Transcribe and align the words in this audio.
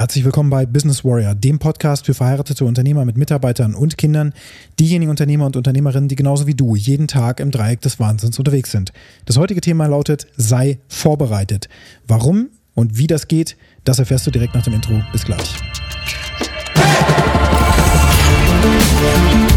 Herzlich 0.00 0.24
willkommen 0.24 0.48
bei 0.48 0.64
Business 0.64 1.04
Warrior, 1.04 1.34
dem 1.34 1.58
Podcast 1.58 2.06
für 2.06 2.14
verheiratete 2.14 2.64
Unternehmer 2.64 3.04
mit 3.04 3.18
Mitarbeitern 3.18 3.74
und 3.74 3.98
Kindern, 3.98 4.32
diejenigen 4.78 5.10
Unternehmer 5.10 5.44
und 5.46 5.56
Unternehmerinnen, 5.56 6.08
die 6.08 6.14
genauso 6.14 6.46
wie 6.46 6.54
du 6.54 6.76
jeden 6.76 7.08
Tag 7.08 7.40
im 7.40 7.50
Dreieck 7.50 7.80
des 7.80 7.98
Wahnsinns 7.98 8.38
unterwegs 8.38 8.70
sind. 8.70 8.92
Das 9.26 9.38
heutige 9.38 9.60
Thema 9.60 9.86
lautet, 9.86 10.28
sei 10.36 10.78
vorbereitet. 10.86 11.68
Warum 12.06 12.50
und 12.74 12.96
wie 12.96 13.08
das 13.08 13.26
geht, 13.26 13.56
das 13.82 13.98
erfährst 13.98 14.24
du 14.24 14.30
direkt 14.30 14.54
nach 14.54 14.62
dem 14.62 14.74
Intro. 14.74 15.02
Bis 15.10 15.24
gleich. 15.24 15.56
Eine 18.62 19.47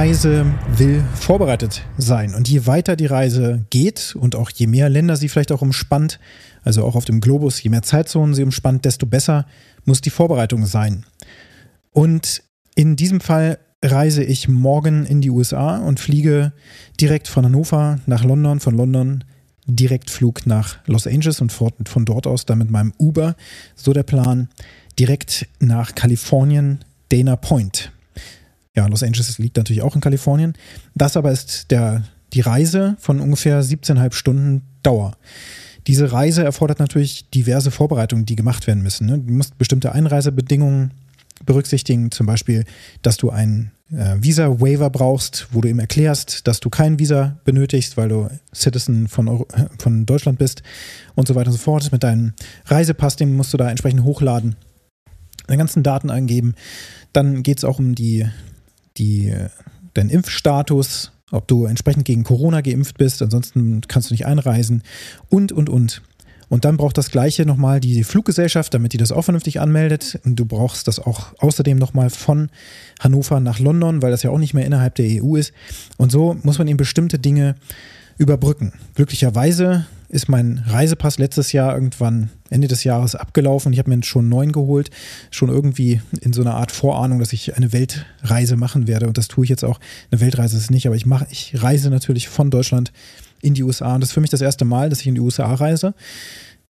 Reise 0.00 0.46
will 0.78 1.04
vorbereitet 1.14 1.82
sein. 1.98 2.34
Und 2.34 2.48
je 2.48 2.66
weiter 2.66 2.96
die 2.96 3.04
Reise 3.04 3.66
geht 3.68 4.16
und 4.18 4.34
auch 4.34 4.48
je 4.48 4.66
mehr 4.66 4.88
Länder 4.88 5.14
sie 5.14 5.28
vielleicht 5.28 5.52
auch 5.52 5.60
umspannt, 5.60 6.18
also 6.62 6.86
auch 6.86 6.94
auf 6.94 7.04
dem 7.04 7.20
Globus, 7.20 7.62
je 7.62 7.68
mehr 7.68 7.82
Zeitzonen 7.82 8.34
sie 8.34 8.42
umspannt, 8.42 8.86
desto 8.86 9.04
besser 9.04 9.44
muss 9.84 10.00
die 10.00 10.08
Vorbereitung 10.08 10.64
sein. 10.64 11.04
Und 11.90 12.42
in 12.74 12.96
diesem 12.96 13.20
Fall 13.20 13.58
reise 13.82 14.24
ich 14.24 14.48
morgen 14.48 15.04
in 15.04 15.20
die 15.20 15.28
USA 15.28 15.76
und 15.76 16.00
fliege 16.00 16.54
direkt 16.98 17.28
von 17.28 17.44
Hannover 17.44 17.98
nach 18.06 18.24
London, 18.24 18.58
von 18.58 18.78
London 18.78 19.24
Direktflug 19.66 20.46
nach 20.46 20.78
Los 20.86 21.06
Angeles 21.06 21.42
und 21.42 21.52
von 21.52 22.06
dort 22.06 22.26
aus 22.26 22.46
dann 22.46 22.56
mit 22.56 22.70
meinem 22.70 22.94
Uber, 22.98 23.36
so 23.76 23.92
der 23.92 24.04
Plan, 24.04 24.48
direkt 24.98 25.46
nach 25.58 25.94
Kalifornien, 25.94 26.78
Dana 27.10 27.36
Point. 27.36 27.92
Ja, 28.76 28.86
Los 28.86 29.02
Angeles 29.02 29.38
liegt 29.38 29.56
natürlich 29.56 29.82
auch 29.82 29.94
in 29.94 30.00
Kalifornien. 30.00 30.54
Das 30.94 31.16
aber 31.16 31.32
ist 31.32 31.70
der, 31.70 32.04
die 32.32 32.40
Reise 32.40 32.96
von 33.00 33.20
ungefähr 33.20 33.62
17,5 33.62 34.12
Stunden 34.12 34.62
Dauer. 34.82 35.16
Diese 35.86 36.12
Reise 36.12 36.44
erfordert 36.44 36.78
natürlich 36.78 37.30
diverse 37.30 37.70
Vorbereitungen, 37.70 38.26
die 38.26 38.36
gemacht 38.36 38.66
werden 38.66 38.82
müssen. 38.82 39.06
Ne? 39.06 39.18
Du 39.18 39.32
musst 39.32 39.58
bestimmte 39.58 39.92
Einreisebedingungen 39.92 40.92
berücksichtigen, 41.44 42.10
zum 42.10 42.26
Beispiel, 42.26 42.64
dass 43.02 43.16
du 43.16 43.30
ein 43.30 43.72
äh, 43.90 44.16
Visa-Waiver 44.20 44.90
brauchst, 44.90 45.48
wo 45.52 45.60
du 45.60 45.68
ihm 45.68 45.78
erklärst, 45.78 46.46
dass 46.46 46.60
du 46.60 46.70
kein 46.70 46.98
Visa 46.98 47.38
benötigst, 47.44 47.96
weil 47.96 48.08
du 48.08 48.28
Citizen 48.54 49.08
von, 49.08 49.28
Euro 49.28 49.46
von 49.78 50.06
Deutschland 50.06 50.38
bist 50.38 50.62
und 51.14 51.26
so 51.26 51.34
weiter 51.34 51.48
und 51.48 51.54
so 51.54 51.58
fort. 51.58 51.90
Mit 51.92 52.02
deinem 52.02 52.34
Reisepass, 52.66 53.16
den 53.16 53.34
musst 53.34 53.52
du 53.52 53.56
da 53.56 53.70
entsprechend 53.70 54.04
hochladen, 54.04 54.56
deine 55.46 55.58
ganzen 55.58 55.82
Daten 55.82 56.10
eingeben. 56.10 56.54
Dann 57.12 57.42
geht 57.42 57.58
es 57.58 57.64
auch 57.64 57.78
um 57.78 57.94
die 57.94 58.26
die, 59.00 59.34
deinen 59.94 60.10
Impfstatus, 60.10 61.12
ob 61.32 61.48
du 61.48 61.64
entsprechend 61.64 62.04
gegen 62.04 62.24
Corona 62.24 62.60
geimpft 62.60 62.98
bist, 62.98 63.22
ansonsten 63.22 63.80
kannst 63.88 64.10
du 64.10 64.14
nicht 64.14 64.26
einreisen 64.26 64.82
und, 65.28 65.52
und, 65.52 65.68
und. 65.68 66.02
Und 66.48 66.64
dann 66.64 66.76
braucht 66.76 66.98
das 66.98 67.12
Gleiche 67.12 67.46
nochmal 67.46 67.78
die 67.78 68.02
Fluggesellschaft, 68.02 68.74
damit 68.74 68.92
die 68.92 68.96
das 68.96 69.12
auch 69.12 69.22
vernünftig 69.22 69.60
anmeldet. 69.60 70.18
Und 70.24 70.34
du 70.34 70.44
brauchst 70.44 70.88
das 70.88 70.98
auch 70.98 71.32
außerdem 71.38 71.78
nochmal 71.78 72.10
von 72.10 72.50
Hannover 72.98 73.38
nach 73.38 73.60
London, 73.60 74.02
weil 74.02 74.10
das 74.10 74.24
ja 74.24 74.30
auch 74.30 74.38
nicht 74.38 74.52
mehr 74.52 74.66
innerhalb 74.66 74.96
der 74.96 75.22
EU 75.22 75.36
ist. 75.36 75.52
Und 75.96 76.10
so 76.10 76.36
muss 76.42 76.58
man 76.58 76.66
eben 76.66 76.76
bestimmte 76.76 77.20
Dinge 77.20 77.54
überbrücken. 78.18 78.72
Glücklicherweise 78.96 79.86
ist 80.10 80.28
mein 80.28 80.64
Reisepass 80.66 81.18
letztes 81.18 81.52
Jahr 81.52 81.72
irgendwann 81.72 82.30
Ende 82.50 82.66
des 82.66 82.82
Jahres 82.82 83.14
abgelaufen. 83.14 83.72
Ich 83.72 83.78
habe 83.78 83.90
mir 83.90 84.02
schon 84.02 84.22
einen 84.22 84.28
neuen 84.28 84.52
geholt, 84.52 84.90
schon 85.30 85.48
irgendwie 85.48 86.00
in 86.20 86.32
so 86.32 86.40
einer 86.40 86.54
Art 86.54 86.72
Vorahnung, 86.72 87.20
dass 87.20 87.32
ich 87.32 87.56
eine 87.56 87.72
Weltreise 87.72 88.56
machen 88.56 88.88
werde. 88.88 89.06
Und 89.06 89.16
das 89.18 89.28
tue 89.28 89.44
ich 89.44 89.50
jetzt 89.50 89.64
auch. 89.64 89.78
Eine 90.10 90.20
Weltreise 90.20 90.56
ist 90.56 90.64
es 90.64 90.70
nicht, 90.70 90.86
aber 90.86 90.96
ich 90.96 91.06
mache, 91.06 91.26
ich 91.30 91.62
reise 91.62 91.90
natürlich 91.90 92.28
von 92.28 92.50
Deutschland 92.50 92.92
in 93.40 93.54
die 93.54 93.62
USA. 93.62 93.94
Und 93.94 94.00
das 94.00 94.10
ist 94.10 94.14
für 94.14 94.20
mich 94.20 94.30
das 94.30 94.40
erste 94.40 94.64
Mal, 94.64 94.90
dass 94.90 95.00
ich 95.00 95.06
in 95.06 95.14
die 95.14 95.20
USA 95.20 95.54
reise. 95.54 95.94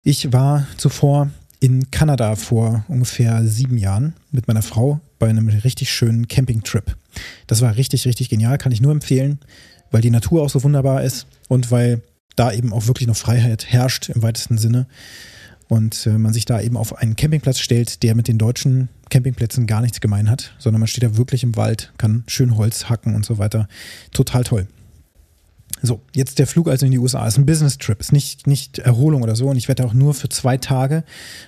Ich 0.03 0.33
war 0.33 0.67
zuvor 0.77 1.31
in 1.61 1.89
Kanada 1.89 2.35
vor 2.35 2.83
ungefähr 2.89 3.45
sieben 3.45 3.77
Jahren 3.77 4.13
mit 4.31 4.47
meiner 4.47 4.63
Frau 4.63 4.99
bei 5.19 5.29
einem 5.29 5.47
richtig 5.47 5.91
schönen 5.91 6.27
Campingtrip. 6.27 6.97
Das 7.47 7.61
war 7.61 7.77
richtig, 7.77 8.05
richtig 8.05 8.29
genial, 8.29 8.57
kann 8.57 8.71
ich 8.71 8.81
nur 8.81 8.91
empfehlen, 8.91 9.39
weil 9.91 10.01
die 10.01 10.09
Natur 10.09 10.41
auch 10.41 10.49
so 10.49 10.63
wunderbar 10.63 11.03
ist 11.03 11.27
und 11.47 11.71
weil 11.71 12.01
da 12.35 12.51
eben 12.51 12.73
auch 12.73 12.87
wirklich 12.87 13.07
noch 13.07 13.17
Freiheit 13.17 13.65
herrscht 13.71 14.09
im 14.09 14.21
weitesten 14.21 14.57
Sinne. 14.57 14.87
Und 15.67 16.05
äh, 16.05 16.17
man 16.17 16.33
sich 16.33 16.45
da 16.45 16.59
eben 16.59 16.75
auf 16.75 16.97
einen 16.97 17.15
Campingplatz 17.15 17.59
stellt, 17.59 18.03
der 18.03 18.13
mit 18.13 18.27
den 18.27 18.37
deutschen 18.37 18.89
Campingplätzen 19.09 19.67
gar 19.67 19.81
nichts 19.81 20.01
gemein 20.01 20.29
hat, 20.29 20.53
sondern 20.57 20.81
man 20.81 20.87
steht 20.87 21.03
da 21.03 21.15
wirklich 21.15 21.43
im 21.43 21.55
Wald, 21.55 21.93
kann 21.97 22.23
schön 22.27 22.57
Holz 22.57 22.89
hacken 22.89 23.15
und 23.15 23.25
so 23.25 23.37
weiter. 23.37 23.69
Total 24.11 24.43
toll. 24.43 24.67
So, 25.83 26.01
jetzt 26.13 26.37
der 26.37 26.45
Flug 26.45 26.67
also 26.69 26.85
in 26.85 26.91
die 26.91 26.99
USA. 26.99 27.25
Ist 27.25 27.37
ein 27.37 27.45
Business-Trip, 27.45 27.99
ist 27.99 28.11
nicht, 28.11 28.45
nicht 28.45 28.79
Erholung 28.79 29.23
oder 29.23 29.35
so. 29.35 29.47
Und 29.47 29.57
ich 29.57 29.67
werde 29.67 29.83
auch 29.85 29.93
nur 29.93 30.13
für 30.13 30.29
zwei 30.29 30.57
Tage 30.57 31.03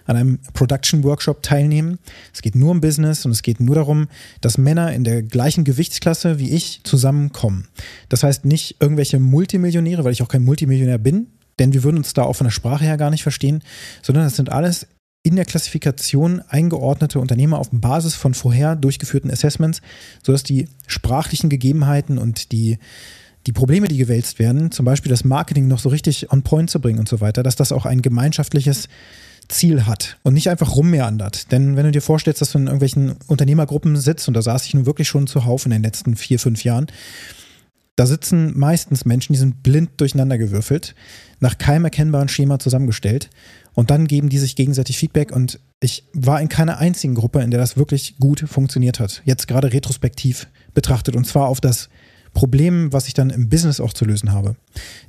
an 0.05 0.15
einem 0.15 0.39
Production-Workshop 0.53 1.43
teilnehmen. 1.43 1.99
Es 2.33 2.41
geht 2.41 2.55
nur 2.55 2.71
um 2.71 2.81
Business 2.81 3.25
und 3.25 3.31
es 3.31 3.43
geht 3.43 3.59
nur 3.59 3.75
darum, 3.75 4.07
dass 4.41 4.57
Männer 4.57 4.91
in 4.93 5.03
der 5.03 5.21
gleichen 5.21 5.63
Gewichtsklasse 5.63 6.39
wie 6.39 6.51
ich 6.51 6.81
zusammenkommen. 6.83 7.67
Das 8.09 8.23
heißt 8.23 8.45
nicht 8.45 8.77
irgendwelche 8.79 9.19
Multimillionäre, 9.19 10.03
weil 10.03 10.13
ich 10.13 10.23
auch 10.23 10.27
kein 10.27 10.43
Multimillionär 10.43 10.97
bin, 10.97 11.27
denn 11.59 11.73
wir 11.73 11.83
würden 11.83 11.97
uns 11.97 12.13
da 12.13 12.23
auch 12.23 12.33
von 12.33 12.45
der 12.45 12.51
Sprache 12.51 12.85
her 12.85 12.97
gar 12.97 13.11
nicht 13.11 13.23
verstehen, 13.23 13.61
sondern 14.01 14.23
das 14.23 14.35
sind 14.35 14.51
alles 14.51 14.87
in 15.23 15.37
der 15.37 15.45
Klassifikation 15.45 16.41
eingeordnete 16.49 17.19
Unternehmer 17.19 17.57
auf 17.57 17.69
Basis 17.71 18.13
von 18.13 18.33
vorher 18.33 18.75
durchgeführten 18.75 19.31
Assessments, 19.31 19.81
sodass 20.21 20.43
die 20.43 20.67
sprachlichen 20.85 21.49
Gegebenheiten 21.49 22.17
und 22.17 22.51
die 22.51 22.77
die 23.47 23.51
Probleme, 23.51 23.87
die 23.87 23.97
gewälzt 23.97 24.39
werden, 24.39 24.71
zum 24.71 24.85
Beispiel 24.85 25.09
das 25.09 25.23
Marketing 25.23 25.67
noch 25.67 25.79
so 25.79 25.89
richtig 25.89 26.31
on 26.31 26.43
point 26.43 26.69
zu 26.69 26.79
bringen 26.79 26.99
und 26.99 27.09
so 27.09 27.21
weiter, 27.21 27.43
dass 27.43 27.55
das 27.55 27.71
auch 27.71 27.85
ein 27.85 28.01
gemeinschaftliches 28.01 28.87
Ziel 29.49 29.85
hat 29.85 30.17
und 30.23 30.33
nicht 30.33 30.49
einfach 30.49 30.75
rummeandert. 30.75 31.51
Denn 31.51 31.75
wenn 31.75 31.85
du 31.85 31.91
dir 31.91 32.01
vorstellst, 32.01 32.41
dass 32.41 32.51
du 32.51 32.57
in 32.57 32.65
irgendwelchen 32.65 33.15
Unternehmergruppen 33.27 33.97
sitzt, 33.97 34.27
und 34.27 34.33
da 34.33 34.41
saß 34.41 34.65
ich 34.65 34.73
nun 34.73 34.85
wirklich 34.85 35.07
schon 35.07 35.27
zuhauf 35.27 35.65
in 35.65 35.71
den 35.71 35.83
letzten 35.83 36.15
vier, 36.15 36.39
fünf 36.39 36.63
Jahren, 36.63 36.87
da 37.95 38.07
sitzen 38.07 38.57
meistens 38.57 39.05
Menschen, 39.05 39.33
die 39.33 39.39
sind 39.39 39.61
blind 39.61 39.91
durcheinandergewürfelt, 39.97 40.95
nach 41.39 41.57
keinem 41.57 41.85
erkennbaren 41.85 42.29
Schema 42.29 42.57
zusammengestellt 42.57 43.29
und 43.73 43.91
dann 43.91 44.07
geben 44.07 44.29
die 44.29 44.39
sich 44.39 44.55
gegenseitig 44.55 44.97
Feedback 44.97 45.31
und 45.35 45.59
ich 45.79 46.05
war 46.13 46.41
in 46.41 46.49
keiner 46.49 46.79
einzigen 46.79 47.13
Gruppe, 47.13 47.41
in 47.41 47.51
der 47.51 47.59
das 47.59 47.77
wirklich 47.77 48.15
gut 48.17 48.39
funktioniert 48.47 48.99
hat. 48.99 49.21
Jetzt 49.25 49.47
gerade 49.47 49.71
retrospektiv 49.71 50.47
betrachtet 50.73 51.15
und 51.15 51.27
zwar 51.27 51.47
auf 51.47 51.61
das 51.61 51.89
Problem, 52.33 52.91
was 52.91 53.07
ich 53.07 53.13
dann 53.13 53.29
im 53.29 53.49
Business 53.49 53.79
auch 53.79 53.93
zu 53.93 54.05
lösen 54.05 54.31
habe. 54.31 54.55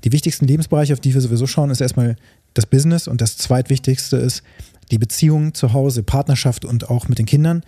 Die 0.05 0.13
wichtigsten 0.13 0.47
Lebensbereiche, 0.47 0.93
auf 0.93 1.01
die 1.01 1.15
wir 1.15 1.21
sowieso 1.21 1.47
schauen, 1.47 1.71
ist 1.71 1.81
erstmal 1.81 2.17
das 2.53 2.67
Business 2.67 3.09
und 3.09 3.21
das 3.21 3.37
zweitwichtigste 3.37 4.17
ist 4.17 4.43
die 4.91 4.99
Beziehung 4.99 5.55
zu 5.55 5.73
Hause, 5.73 6.03
Partnerschaft 6.03 6.65
und 6.65 6.91
auch 6.91 7.09
mit 7.09 7.19
den 7.19 7.27
Kindern. 7.27 7.63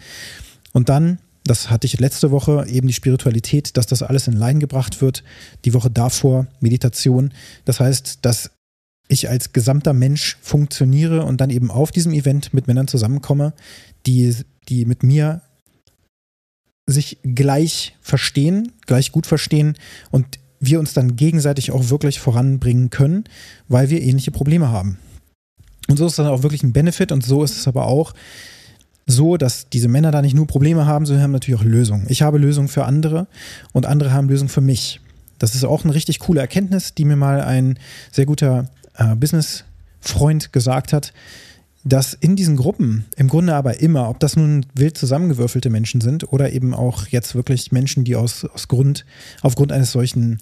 Und 0.73 0.89
dann, 0.89 1.19
das 1.45 1.71
hatte 1.71 1.87
ich 1.87 1.99
letzte 1.99 2.31
Woche, 2.31 2.67
eben 2.69 2.87
die 2.87 2.93
Spiritualität, 2.93 3.77
dass 3.77 3.87
das 3.87 4.03
alles 4.03 4.29
in 4.29 4.35
Line 4.35 4.59
gebracht 4.59 5.01
wird. 5.01 5.25
Die 5.65 5.73
Woche 5.73 5.91
davor 5.91 6.47
Meditation. 6.61 7.33
Das 7.65 7.81
heißt, 7.81 8.19
dass 8.23 8.51
ich 9.09 9.29
als 9.29 9.53
gesamter 9.53 9.93
Mensch 9.93 10.37
funktioniere 10.43 11.25
und 11.25 11.41
dann 11.41 11.51
eben 11.51 11.71
auf 11.71 11.91
diesem 11.93 12.13
Event 12.13 12.53
mit 12.53 12.67
Männern 12.67 12.89
zusammenkomme, 12.89 13.53
die, 14.07 14.35
die 14.69 14.85
mit 14.85 15.03
mir 15.03 15.43
sich 16.87 17.19
gleich 17.23 17.97
verstehen, 18.01 18.73
gleich 18.87 19.13
gut 19.13 19.27
verstehen 19.27 19.77
und 20.11 20.39
wir 20.61 20.79
uns 20.79 20.95
dann 20.95 21.17
gegenseitig 21.17 21.73
auch 21.73 21.91
wirklich 21.91 22.21
voranbringen 22.21 22.91
können, 22.91 23.25
weil 23.69 23.91
wir 23.91 24.01
ähnliche 24.01 24.31
Probleme 24.31 24.71
haben. 24.71 24.99
Und 25.89 25.99
so 25.99 26.07
ist 26.07 26.19
das 26.19 26.27
auch 26.27 26.43
wirklich 26.43 26.63
ein 26.63 26.73
Benefit 26.73 27.13
und 27.13 27.25
so 27.25 27.45
ist 27.45 27.59
es 27.59 27.69
aber 27.69 27.87
auch 27.87 28.15
so, 29.07 29.37
dass 29.37 29.69
diese 29.69 29.89
Männer 29.89 30.11
da 30.11 30.23
nicht 30.23 30.35
nur 30.35 30.47
Probleme 30.47 30.87
haben, 30.87 31.07
sondern 31.07 31.23
haben 31.23 31.33
natürlich 31.33 31.61
auch 31.61 31.65
Lösungen. 31.65 32.07
Ich 32.09 32.23
habe 32.23 32.39
Lösungen 32.39 32.69
für 32.69 32.85
andere 32.85 33.29
und 33.73 33.87
andere 33.87 34.13
haben 34.13 34.29
Lösungen 34.29 34.49
für 34.49 34.61
mich. 34.61 35.01
Das 35.39 35.55
ist 35.55 35.65
auch 35.65 35.85
eine 35.85 35.95
richtig 35.95 36.19
coole 36.21 36.41
Erkenntnis, 36.41 36.95
die 36.95 37.05
mir 37.05 37.17
mal 37.17 37.41
ein 37.41 37.79
sehr 38.11 38.27
guter 38.27 38.69
äh, 38.97 39.15
Business-Freund 39.15 40.53
gesagt 40.53 40.93
hat 40.93 41.13
dass 41.87 42.15
in 42.15 42.35
diesen 42.35 42.57
Gruppen 42.57 43.05
im 43.17 43.29
Grunde 43.29 43.55
aber 43.55 43.81
immer, 43.81 44.09
ob 44.09 44.19
das 44.19 44.35
nun 44.37 44.67
wild 44.75 44.99
zusammengewürfelte 44.99 45.71
Menschen 45.71 46.01
sind 46.01 46.33
oder 46.33 46.53
eben 46.53 46.75
auch 46.75 47.07
jetzt 47.07 47.37
wirklich 47.37 47.71
Menschen, 47.71 48.03
die 48.03 48.17
aus, 48.17 48.45
aus 48.45 48.67
Grund, 48.67 49.07
aufgrund 49.41 49.71
eines 49.71 49.93
solchen 49.93 50.41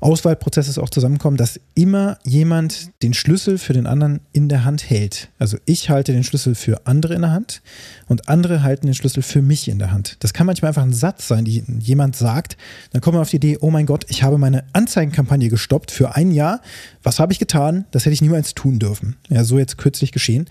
Auswahlprozesses 0.00 0.78
auch 0.78 0.90
zusammenkommen, 0.90 1.36
dass 1.36 1.60
immer 1.74 2.18
jemand 2.24 2.90
den 3.02 3.14
Schlüssel 3.14 3.58
für 3.58 3.72
den 3.72 3.86
anderen 3.86 4.20
in 4.32 4.48
der 4.48 4.64
Hand 4.64 4.88
hält. 4.88 5.28
Also 5.38 5.58
ich 5.66 5.90
halte 5.90 6.12
den 6.12 6.24
Schlüssel 6.24 6.54
für 6.54 6.86
andere 6.86 7.14
in 7.14 7.22
der 7.22 7.32
Hand 7.32 7.62
und 8.08 8.28
andere 8.28 8.62
halten 8.62 8.86
den 8.86 8.94
Schlüssel 8.94 9.22
für 9.22 9.42
mich 9.42 9.68
in 9.68 9.78
der 9.78 9.92
Hand. 9.92 10.16
Das 10.20 10.32
kann 10.32 10.46
manchmal 10.46 10.70
einfach 10.70 10.82
ein 10.82 10.92
Satz 10.92 11.28
sein, 11.28 11.44
die 11.44 11.62
jemand 11.80 12.16
sagt. 12.16 12.56
Dann 12.92 13.00
kommt 13.00 13.14
man 13.14 13.22
auf 13.22 13.30
die 13.30 13.36
Idee, 13.36 13.58
oh 13.60 13.70
mein 13.70 13.86
Gott, 13.86 14.06
ich 14.08 14.22
habe 14.22 14.38
meine 14.38 14.64
Anzeigenkampagne 14.72 15.48
gestoppt 15.48 15.90
für 15.90 16.16
ein 16.16 16.30
Jahr. 16.32 16.60
Was 17.02 17.18
habe 17.18 17.32
ich 17.32 17.38
getan? 17.38 17.84
Das 17.90 18.04
hätte 18.04 18.14
ich 18.14 18.22
niemals 18.22 18.54
tun 18.54 18.78
dürfen. 18.78 19.16
Ja, 19.28 19.44
so 19.44 19.58
jetzt 19.58 19.78
kürzlich 19.78 20.12
geschehen, 20.12 20.48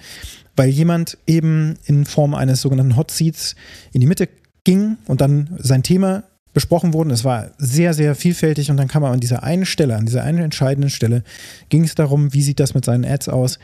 weil 0.55 0.69
jemand 0.69 1.17
eben 1.25 1.75
in 1.85 2.05
Form 2.05 2.35
eines 2.35 2.61
sogenannten 2.61 2.95
Hot 2.95 3.11
Seats 3.11 3.55
in 3.93 4.01
die 4.01 4.07
Mitte 4.07 4.29
ging 4.63 4.97
und 5.07 5.21
dann 5.21 5.49
sein 5.57 5.83
Thema 5.83 6.23
besprochen 6.53 6.93
wurde. 6.93 7.11
Es 7.11 7.23
war 7.23 7.51
sehr, 7.57 7.93
sehr 7.93 8.15
vielfältig 8.15 8.71
und 8.71 8.77
dann 8.77 8.87
kam 8.87 9.03
er 9.03 9.11
an 9.11 9.19
dieser 9.19 9.43
einen 9.43 9.65
Stelle, 9.65 9.95
an 9.95 10.05
dieser 10.05 10.23
einen 10.23 10.39
entscheidenden 10.39 10.89
Stelle, 10.89 11.23
ging 11.69 11.83
es 11.83 11.95
darum, 11.95 12.33
wie 12.33 12.41
sieht 12.41 12.59
das 12.59 12.73
mit 12.73 12.85
seinen 12.85 13.05
Ads 13.05 13.29
aus. 13.29 13.59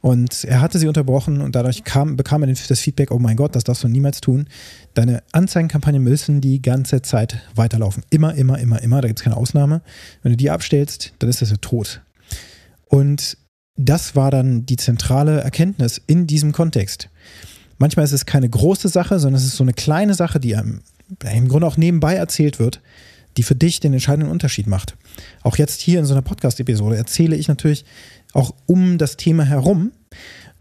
Und 0.00 0.44
er 0.44 0.60
hatte 0.60 0.78
sie 0.78 0.86
unterbrochen 0.86 1.40
und 1.40 1.56
dadurch 1.56 1.82
kam, 1.82 2.16
bekam 2.16 2.42
er 2.42 2.48
das 2.48 2.80
Feedback, 2.80 3.10
oh 3.10 3.18
mein 3.18 3.36
Gott, 3.36 3.56
das 3.56 3.64
darfst 3.64 3.82
du 3.82 3.88
niemals 3.88 4.20
tun. 4.20 4.46
Deine 4.94 5.24
Anzeigenkampagnen 5.32 6.02
müssen 6.02 6.40
die 6.40 6.62
ganze 6.62 7.02
Zeit 7.02 7.40
weiterlaufen. 7.56 8.04
Immer, 8.10 8.34
immer, 8.34 8.58
immer, 8.58 8.80
immer. 8.80 9.00
Da 9.00 9.08
gibt 9.08 9.18
es 9.18 9.24
keine 9.24 9.36
Ausnahme. 9.36 9.82
Wenn 10.22 10.32
du 10.32 10.36
die 10.36 10.50
abstellst, 10.50 11.14
dann 11.18 11.28
ist 11.28 11.42
das 11.42 11.50
ja 11.50 11.56
tot. 11.56 12.00
Und 12.86 13.36
das 13.76 14.14
war 14.14 14.30
dann 14.30 14.66
die 14.66 14.76
zentrale 14.76 15.40
Erkenntnis 15.40 16.00
in 16.06 16.26
diesem 16.28 16.52
Kontext. 16.52 17.10
Manchmal 17.78 18.04
ist 18.04 18.12
es 18.12 18.26
keine 18.26 18.48
große 18.48 18.88
Sache, 18.88 19.18
sondern 19.18 19.40
es 19.40 19.46
ist 19.46 19.56
so 19.56 19.64
eine 19.64 19.72
kleine 19.72 20.14
Sache, 20.14 20.38
die 20.40 20.56
einem 20.56 20.80
im 21.32 21.48
Grunde 21.48 21.66
auch 21.66 21.76
nebenbei 21.76 22.14
erzählt 22.14 22.58
wird, 22.58 22.80
die 23.36 23.42
für 23.42 23.54
dich 23.54 23.80
den 23.80 23.92
entscheidenden 23.92 24.30
Unterschied 24.30 24.66
macht. 24.66 24.96
Auch 25.42 25.56
jetzt 25.56 25.80
hier 25.80 26.00
in 26.00 26.04
so 26.04 26.14
einer 26.14 26.22
Podcast-Episode 26.22 26.96
erzähle 26.96 27.36
ich 27.36 27.48
natürlich 27.48 27.84
auch 28.32 28.54
um 28.66 28.98
das 28.98 29.16
Thema 29.16 29.44
herum 29.44 29.92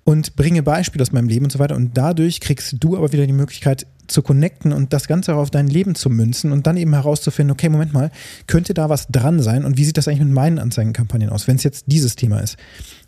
und 0.03 0.35
bringe 0.35 0.63
Beispiele 0.63 1.01
aus 1.01 1.11
meinem 1.11 1.27
Leben 1.27 1.45
und 1.45 1.51
so 1.51 1.59
weiter. 1.59 1.75
Und 1.75 1.97
dadurch 1.97 2.39
kriegst 2.39 2.75
du 2.79 2.95
aber 2.95 3.11
wieder 3.11 3.25
die 3.25 3.33
Möglichkeit 3.33 3.87
zu 4.07 4.21
connecten 4.21 4.71
und 4.71 4.93
das 4.93 5.07
Ganze 5.07 5.35
auch 5.35 5.39
auf 5.39 5.49
dein 5.49 5.67
Leben 5.67 5.95
zu 5.95 6.09
münzen 6.09 6.53
und 6.53 6.65
dann 6.65 6.77
eben 6.77 6.93
herauszufinden, 6.93 7.51
okay, 7.51 7.67
Moment 7.67 7.91
mal, 7.91 8.11
könnte 8.47 8.73
da 8.73 8.89
was 8.89 9.07
dran 9.07 9.41
sein 9.41 9.65
und 9.65 9.77
wie 9.77 9.83
sieht 9.83 9.97
das 9.97 10.07
eigentlich 10.07 10.21
mit 10.21 10.31
meinen 10.31 10.59
Anzeigenkampagnen 10.59 11.29
aus, 11.29 11.47
wenn 11.47 11.57
es 11.57 11.63
jetzt 11.63 11.85
dieses 11.87 12.15
Thema 12.15 12.39
ist. 12.39 12.57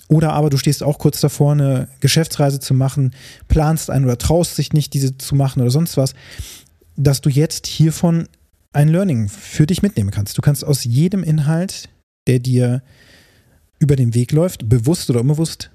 Oder 0.10 0.34
aber 0.34 0.50
du 0.50 0.58
stehst 0.58 0.84
auch 0.84 0.98
kurz 0.98 1.22
davor, 1.22 1.54
eine 1.54 1.88
Geschäftsreise 2.00 2.60
zu 2.60 2.74
machen, 2.74 3.12
planst 3.48 3.90
ein 3.90 4.04
oder 4.04 4.18
traust 4.18 4.56
sich 4.56 4.74
nicht, 4.74 4.94
diese 4.94 5.18
zu 5.18 5.36
machen 5.36 5.62
oder 5.62 5.72
sonst 5.72 5.96
was, 5.96 6.16
dass 7.00 7.22
du 7.22 7.30
jetzt 7.30 7.66
hiervon 7.66 8.28
ein 8.74 8.90
Learning 8.90 9.30
für 9.30 9.66
dich 9.66 9.82
mitnehmen 9.82 10.12
kannst. 10.12 10.38
Du 10.38 10.42
kannst 10.42 10.66
aus 10.66 10.84
jedem 10.84 11.24
Inhalt, 11.24 11.90
der 12.28 12.40
dir 12.40 12.84
über 13.80 13.96
den 13.96 14.14
Weg 14.14 14.34
läuft, 14.34 14.68
bewusst 14.68 15.10
oder 15.10 15.22
unbewusst, 15.22 15.72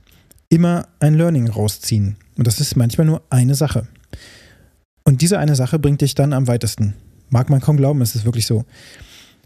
immer 0.50 0.86
ein 1.00 1.14
Learning 1.14 1.48
rausziehen. 1.48 2.16
Und 2.36 2.46
das 2.46 2.60
ist 2.60 2.76
manchmal 2.76 3.06
nur 3.06 3.22
eine 3.30 3.54
Sache. 3.54 3.88
Und 5.04 5.22
diese 5.22 5.38
eine 5.38 5.56
Sache 5.56 5.78
bringt 5.78 6.02
dich 6.02 6.14
dann 6.14 6.34
am 6.34 6.46
weitesten. 6.46 6.94
Mag 7.30 7.48
man 7.48 7.60
kaum 7.60 7.78
glauben, 7.78 8.02
es 8.02 8.14
ist 8.14 8.26
wirklich 8.26 8.46
so. 8.46 8.64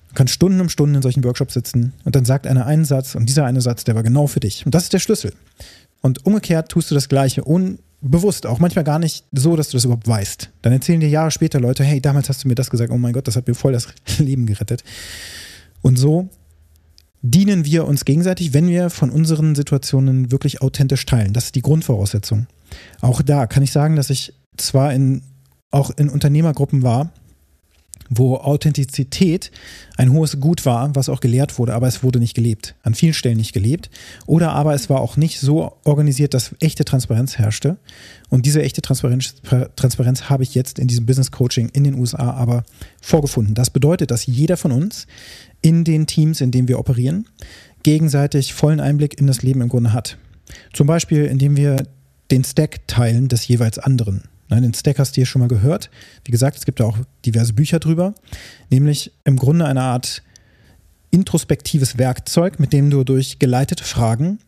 Du 0.08 0.14
kannst 0.14 0.34
Stunden 0.34 0.60
um 0.60 0.68
Stunden 0.68 0.96
in 0.96 1.02
solchen 1.02 1.22
Workshops 1.22 1.54
sitzen 1.54 1.92
und 2.04 2.16
dann 2.16 2.24
sagt 2.24 2.46
einer 2.46 2.66
einen 2.66 2.84
Satz 2.84 3.14
und 3.14 3.26
dieser 3.28 3.44
eine 3.44 3.60
Satz, 3.60 3.84
der 3.84 3.94
war 3.94 4.02
genau 4.02 4.26
für 4.26 4.40
dich. 4.40 4.66
Und 4.66 4.74
das 4.74 4.84
ist 4.84 4.92
der 4.92 4.98
Schlüssel. 4.98 5.32
Und 6.00 6.24
umgekehrt 6.26 6.70
tust 6.70 6.90
du 6.90 6.94
das 6.94 7.08
Gleiche 7.08 7.44
unbewusst, 7.44 8.46
auch 8.46 8.58
manchmal 8.58 8.84
gar 8.84 8.98
nicht 8.98 9.24
so, 9.32 9.56
dass 9.56 9.70
du 9.70 9.76
das 9.76 9.84
überhaupt 9.84 10.06
weißt. 10.06 10.50
Dann 10.62 10.72
erzählen 10.72 11.00
dir 11.00 11.08
Jahre 11.08 11.30
später 11.30 11.60
Leute, 11.60 11.84
hey, 11.84 12.00
damals 12.00 12.28
hast 12.28 12.44
du 12.44 12.48
mir 12.48 12.54
das 12.54 12.70
gesagt, 12.70 12.90
oh 12.92 12.98
mein 12.98 13.12
Gott, 13.12 13.26
das 13.26 13.36
hat 13.36 13.48
mir 13.48 13.54
voll 13.54 13.72
das 13.72 13.88
Leben 14.18 14.46
gerettet. 14.46 14.84
Und 15.82 15.96
so 15.98 16.28
dienen 17.22 17.64
wir 17.64 17.86
uns 17.86 18.04
gegenseitig, 18.04 18.54
wenn 18.54 18.68
wir 18.68 18.90
von 18.90 19.10
unseren 19.10 19.54
Situationen 19.54 20.30
wirklich 20.30 20.62
authentisch 20.62 21.04
teilen. 21.04 21.32
Das 21.32 21.46
ist 21.46 21.54
die 21.54 21.62
Grundvoraussetzung. 21.62 22.46
Auch 23.00 23.22
da 23.22 23.46
kann 23.46 23.62
ich 23.62 23.72
sagen, 23.72 23.96
dass 23.96 24.10
ich 24.10 24.34
zwar 24.56 24.92
in, 24.92 25.22
auch 25.70 25.90
in 25.96 26.08
Unternehmergruppen 26.08 26.82
war, 26.82 27.12
wo 28.10 28.36
Authentizität 28.36 29.50
ein 29.96 30.12
hohes 30.12 30.40
Gut 30.40 30.64
war, 30.64 30.94
was 30.94 31.08
auch 31.08 31.20
gelehrt 31.20 31.58
wurde, 31.58 31.74
aber 31.74 31.88
es 31.88 32.02
wurde 32.02 32.18
nicht 32.18 32.34
gelebt. 32.34 32.74
An 32.82 32.94
vielen 32.94 33.14
Stellen 33.14 33.36
nicht 33.36 33.52
gelebt. 33.52 33.90
Oder 34.26 34.52
aber 34.52 34.74
es 34.74 34.88
war 34.88 35.00
auch 35.00 35.16
nicht 35.16 35.40
so 35.40 35.76
organisiert, 35.84 36.34
dass 36.34 36.54
echte 36.60 36.84
Transparenz 36.84 37.38
herrschte. 37.38 37.78
Und 38.28 38.46
diese 38.46 38.62
echte 38.62 38.82
Transparenz, 38.82 39.34
Transparenz 39.76 40.30
habe 40.30 40.42
ich 40.42 40.54
jetzt 40.54 40.78
in 40.78 40.88
diesem 40.88 41.06
Business 41.06 41.30
Coaching 41.30 41.68
in 41.70 41.84
den 41.84 41.94
USA 41.94 42.30
aber 42.30 42.64
vorgefunden. 43.00 43.54
Das 43.54 43.70
bedeutet, 43.70 44.10
dass 44.10 44.26
jeder 44.26 44.56
von 44.56 44.72
uns 44.72 45.06
in 45.60 45.84
den 45.84 46.06
Teams, 46.06 46.40
in 46.40 46.50
denen 46.50 46.68
wir 46.68 46.78
operieren, 46.78 47.26
gegenseitig 47.82 48.54
vollen 48.54 48.80
Einblick 48.80 49.18
in 49.20 49.26
das 49.26 49.42
Leben 49.42 49.60
im 49.60 49.68
Grunde 49.68 49.92
hat. 49.92 50.18
Zum 50.72 50.86
Beispiel, 50.86 51.24
indem 51.24 51.56
wir 51.56 51.84
den 52.30 52.44
Stack 52.44 52.86
teilen 52.86 53.28
des 53.28 53.48
jeweils 53.48 53.78
anderen. 53.78 54.24
Nein, 54.48 54.62
den 54.62 54.74
Stack 54.74 54.98
hast 54.98 55.12
du 55.12 55.16
hier 55.16 55.26
schon 55.26 55.40
mal 55.40 55.48
gehört. 55.48 55.90
Wie 56.24 56.32
gesagt, 56.32 56.56
es 56.56 56.64
gibt 56.64 56.80
da 56.80 56.84
auch 56.84 56.98
diverse 57.24 57.52
Bücher 57.52 57.78
drüber. 57.78 58.14
Nämlich 58.70 59.12
im 59.24 59.36
Grunde 59.36 59.66
eine 59.66 59.82
Art 59.82 60.22
introspektives 61.10 61.98
Werkzeug, 61.98 62.60
mit 62.60 62.72
dem 62.72 62.90
du 62.90 63.04
durch 63.04 63.38
geleitete 63.38 63.84
Fragen 63.84 64.38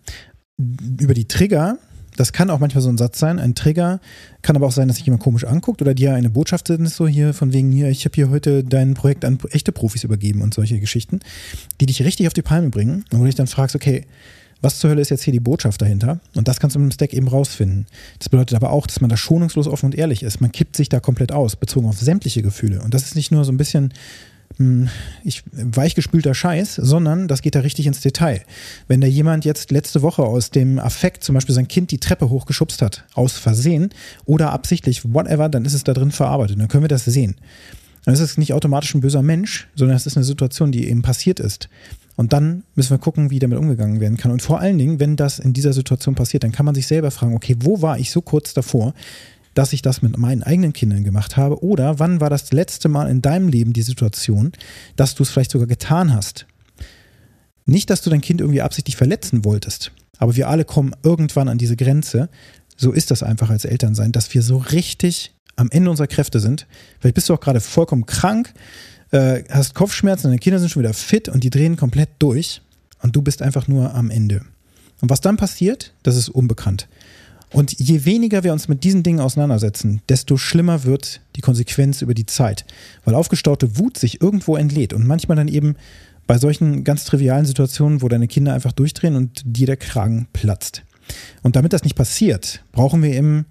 über 0.59 1.15
die 1.15 1.27
Trigger, 1.27 1.79
das 2.17 2.33
kann 2.33 2.51
auch 2.51 2.59
manchmal 2.59 2.83
so 2.83 2.91
ein 2.91 2.99
Satz 2.99 3.19
sein, 3.19 3.39
ein 3.39 3.55
Trigger, 3.55 3.99
kann 4.43 4.57
aber 4.57 4.67
auch 4.67 4.73
sein, 4.73 4.89
dass 4.89 4.99
sich 4.99 5.07
jemand 5.07 5.23
komisch 5.23 5.45
anguckt 5.45 5.81
oder 5.81 5.95
dir 5.95 6.15
eine 6.15 6.29
Botschaft 6.29 6.67
sendet, 6.67 6.93
so 6.93 7.09
hier 7.09 7.33
von 7.33 7.53
wegen 7.53 7.73
hier, 7.73 7.89
ich 7.89 8.05
habe 8.05 8.15
hier 8.15 8.29
heute 8.29 8.63
dein 8.63 8.93
Projekt 8.95 9.25
an 9.25 9.39
echte 9.51 9.73
Profis 9.73 10.05
übergeben 10.05 10.43
und 10.43 10.53
solche 10.53 10.81
Geschichten, 10.81 11.21
die 11.81 11.87
dich 11.87 12.03
richtig 12.03 12.27
auf 12.27 12.35
die 12.35 12.43
Palme 12.43 12.69
bringen 12.69 13.05
wo 13.11 13.19
du 13.19 13.25
dich 13.25 13.37
dann 13.37 13.47
fragst, 13.47 13.75
okay, 13.75 14.05
was 14.63 14.79
zur 14.79 14.91
Hölle 14.91 15.01
ist 15.01 15.11
jetzt 15.11 15.23
hier 15.23 15.33
die 15.33 15.41
Botschaft 15.41 15.81
dahinter? 15.81 16.21
Und 16.35 16.49
das 16.49 16.61
kannst 16.61 16.77
du 16.77 16.81
mit 16.81 16.91
dem 16.91 16.95
Stack 16.95 17.15
eben 17.15 17.29
rausfinden. 17.29 17.87
Das 18.19 18.29
bedeutet 18.29 18.57
aber 18.57 18.71
auch, 18.71 18.87
dass 18.87 19.01
man 19.01 19.11
da 19.11 19.17
schonungslos 19.17 19.67
offen 19.67 19.87
und 19.87 19.95
ehrlich 19.95 20.23
ist. 20.23 20.41
Man 20.41 20.53
kippt 20.53 20.77
sich 20.77 20.89
da 20.89 21.01
komplett 21.01 21.33
aus, 21.33 21.57
bezogen 21.57 21.89
auf 21.89 21.99
sämtliche 21.99 22.43
Gefühle. 22.43 22.83
Und 22.83 22.95
das 22.95 23.05
ist 23.05 23.17
nicht 23.17 23.31
nur 23.33 23.45
so 23.45 23.53
ein 23.53 23.57
bisschen 23.57 23.95
hm, 24.57 24.89
ich, 25.25 25.43
weichgespülter 25.53 26.35
Scheiß, 26.35 26.75
sondern 26.75 27.29
das 27.29 27.43
geht 27.43 27.55
da 27.55 27.61
richtig 27.61 27.87
ins 27.87 28.01
Detail. 28.01 28.43
Wenn 28.89 29.01
da 29.01 29.07
jemand 29.07 29.45
jetzt 29.45 29.71
letzte 29.71 30.03
Woche 30.03 30.23
aus 30.23 30.51
dem 30.51 30.79
Affekt 30.79 31.25
zum 31.25 31.35
Beispiel 31.35 31.55
sein 31.55 31.69
Kind 31.69 31.91
die 31.91 31.99
Treppe 31.99 32.29
hochgeschubst 32.29 32.83
hat, 32.83 33.05
aus 33.15 33.39
Versehen 33.39 33.91
oder 34.25 34.53
absichtlich, 34.53 35.15
whatever, 35.15 35.49
dann 35.49 35.65
ist 35.65 35.75
es 35.75 35.85
da 35.85 35.95
drin 35.95 36.11
verarbeitet. 36.11 36.61
Dann 36.61 36.69
können 36.69 36.85
wir 36.85 36.89
das 36.89 37.05
sehen. 37.05 37.37
Dann 38.05 38.15
ist 38.15 38.21
es 38.21 38.39
nicht 38.39 38.53
automatisch 38.53 38.95
ein 38.95 39.01
böser 39.01 39.23
Mensch, 39.23 39.69
sondern 39.75 39.97
es 39.97 40.07
ist 40.07 40.17
eine 40.17 40.25
Situation, 40.25 40.73
die 40.73 40.89
eben 40.89 41.03
passiert 41.03 41.39
ist. 41.39 41.69
Und 42.21 42.35
dann 42.35 42.65
müssen 42.75 42.91
wir 42.91 42.99
gucken, 42.99 43.31
wie 43.31 43.39
damit 43.39 43.57
umgegangen 43.57 43.99
werden 43.99 44.19
kann. 44.19 44.31
Und 44.31 44.43
vor 44.43 44.61
allen 44.61 44.77
Dingen, 44.77 45.01
wenn 45.01 45.17
das 45.17 45.39
in 45.39 45.55
dieser 45.55 45.73
Situation 45.73 46.15
passiert, 46.15 46.45
dann 46.45 46.53
kann 46.53 46.67
man 46.67 46.75
sich 46.75 46.87
selber 46.87 47.11
fragen, 47.11 47.35
okay, 47.35 47.57
wo 47.61 47.81
war 47.81 47.99
ich 47.99 48.11
so 48.11 48.21
kurz 48.21 48.53
davor, 48.53 48.93
dass 49.55 49.73
ich 49.73 49.81
das 49.81 50.03
mit 50.03 50.19
meinen 50.19 50.43
eigenen 50.43 50.75
Kindern 50.75 51.03
gemacht 51.03 51.39
habe? 51.39 51.65
Oder 51.65 51.99
wann 51.99 52.21
war 52.21 52.29
das 52.29 52.53
letzte 52.53 52.91
Mal 52.91 53.09
in 53.09 53.23
deinem 53.23 53.49
Leben 53.49 53.73
die 53.73 53.81
Situation, 53.81 54.53
dass 54.97 55.15
du 55.15 55.23
es 55.23 55.31
vielleicht 55.31 55.51
sogar 55.51 55.67
getan 55.67 56.13
hast? 56.13 56.45
Nicht, 57.65 57.89
dass 57.89 58.03
du 58.03 58.11
dein 58.11 58.21
Kind 58.21 58.43
irgendwie 58.43 58.61
absichtlich 58.61 58.99
verletzen 58.99 59.47
wolltest, 59.47 59.91
aber 60.19 60.37
wir 60.37 60.51
alle 60.51 60.67
kommen 60.67 60.95
irgendwann 61.03 61.49
an 61.49 61.57
diese 61.57 61.77
Grenze. 61.77 62.29
So 62.77 62.93
ist 62.93 63.11
das 63.11 63.23
einfach 63.23 63.49
als 63.49 63.65
Elternsein, 63.65 64.13
dass 64.13 64.35
wir 64.35 64.43
so 64.43 64.59
richtig 64.59 65.33
am 65.57 65.71
Ende 65.71 65.89
unserer 65.89 66.07
Kräfte 66.07 66.39
sind. 66.39 66.67
Vielleicht 66.99 67.15
bist 67.15 67.31
du 67.31 67.35
auch 67.35 67.41
gerade 67.41 67.63
vollkommen 67.63 68.05
krank, 68.05 68.53
äh, 69.11 69.45
hast 69.51 69.75
Kopfschmerzen, 69.75 70.29
deine 70.29 70.39
Kinder 70.39 70.59
sind 70.59 70.71
schon 70.71 70.83
wieder 70.83 70.95
fit 70.95 71.29
und 71.29 71.45
die 71.45 71.51
drehen 71.51 71.77
komplett 71.77 72.11
durch 72.19 72.63
und 73.03 73.17
du 73.17 73.23
bist 73.23 73.43
einfach 73.43 73.69
nur 73.69 73.95
am 73.95 74.11
Ende. 74.11 74.43
Und 75.01 75.11
was 75.11 75.21
dann 75.21 75.37
passiert, 75.37 75.93
das 76.03 76.17
ist 76.17 76.29
unbekannt. 76.29 76.89
Und 77.53 77.73
je 77.81 78.05
weniger 78.05 78.45
wir 78.45 78.53
uns 78.53 78.69
mit 78.69 78.85
diesen 78.85 79.03
Dingen 79.03 79.19
auseinandersetzen, 79.19 80.03
desto 80.09 80.37
schlimmer 80.37 80.85
wird 80.85 81.21
die 81.35 81.41
Konsequenz 81.41 82.01
über 82.01 82.15
die 82.15 82.27
Zeit, 82.27 82.65
weil 83.05 83.15
aufgestaute 83.15 83.77
Wut 83.79 83.99
sich 83.99 84.21
irgendwo 84.21 84.57
entlädt 84.57 84.93
und 84.93 85.07
manchmal 85.07 85.37
dann 85.37 85.49
eben 85.49 85.75
bei 86.29 86.39
solchen 86.39 86.85
ganz 86.85 87.05
trivialen 87.05 87.47
Situationen, 87.47 88.03
wo 88.03 88.09
deine 88.09 88.29
Kinder 88.29 88.55
einfach 88.55 88.71
durchdrehen 88.71 89.17
und 89.17 89.43
dir 89.45 89.67
der 89.67 89.77
Kragen 89.77 90.29
platzt. 90.33 90.85
Und 91.43 91.57
damit 91.57 91.73
das 91.73 91.83
nicht 91.83 91.97
passiert, 91.97 92.63
brauchen 92.71 93.03
wir 93.03 93.11
eben 93.11 93.47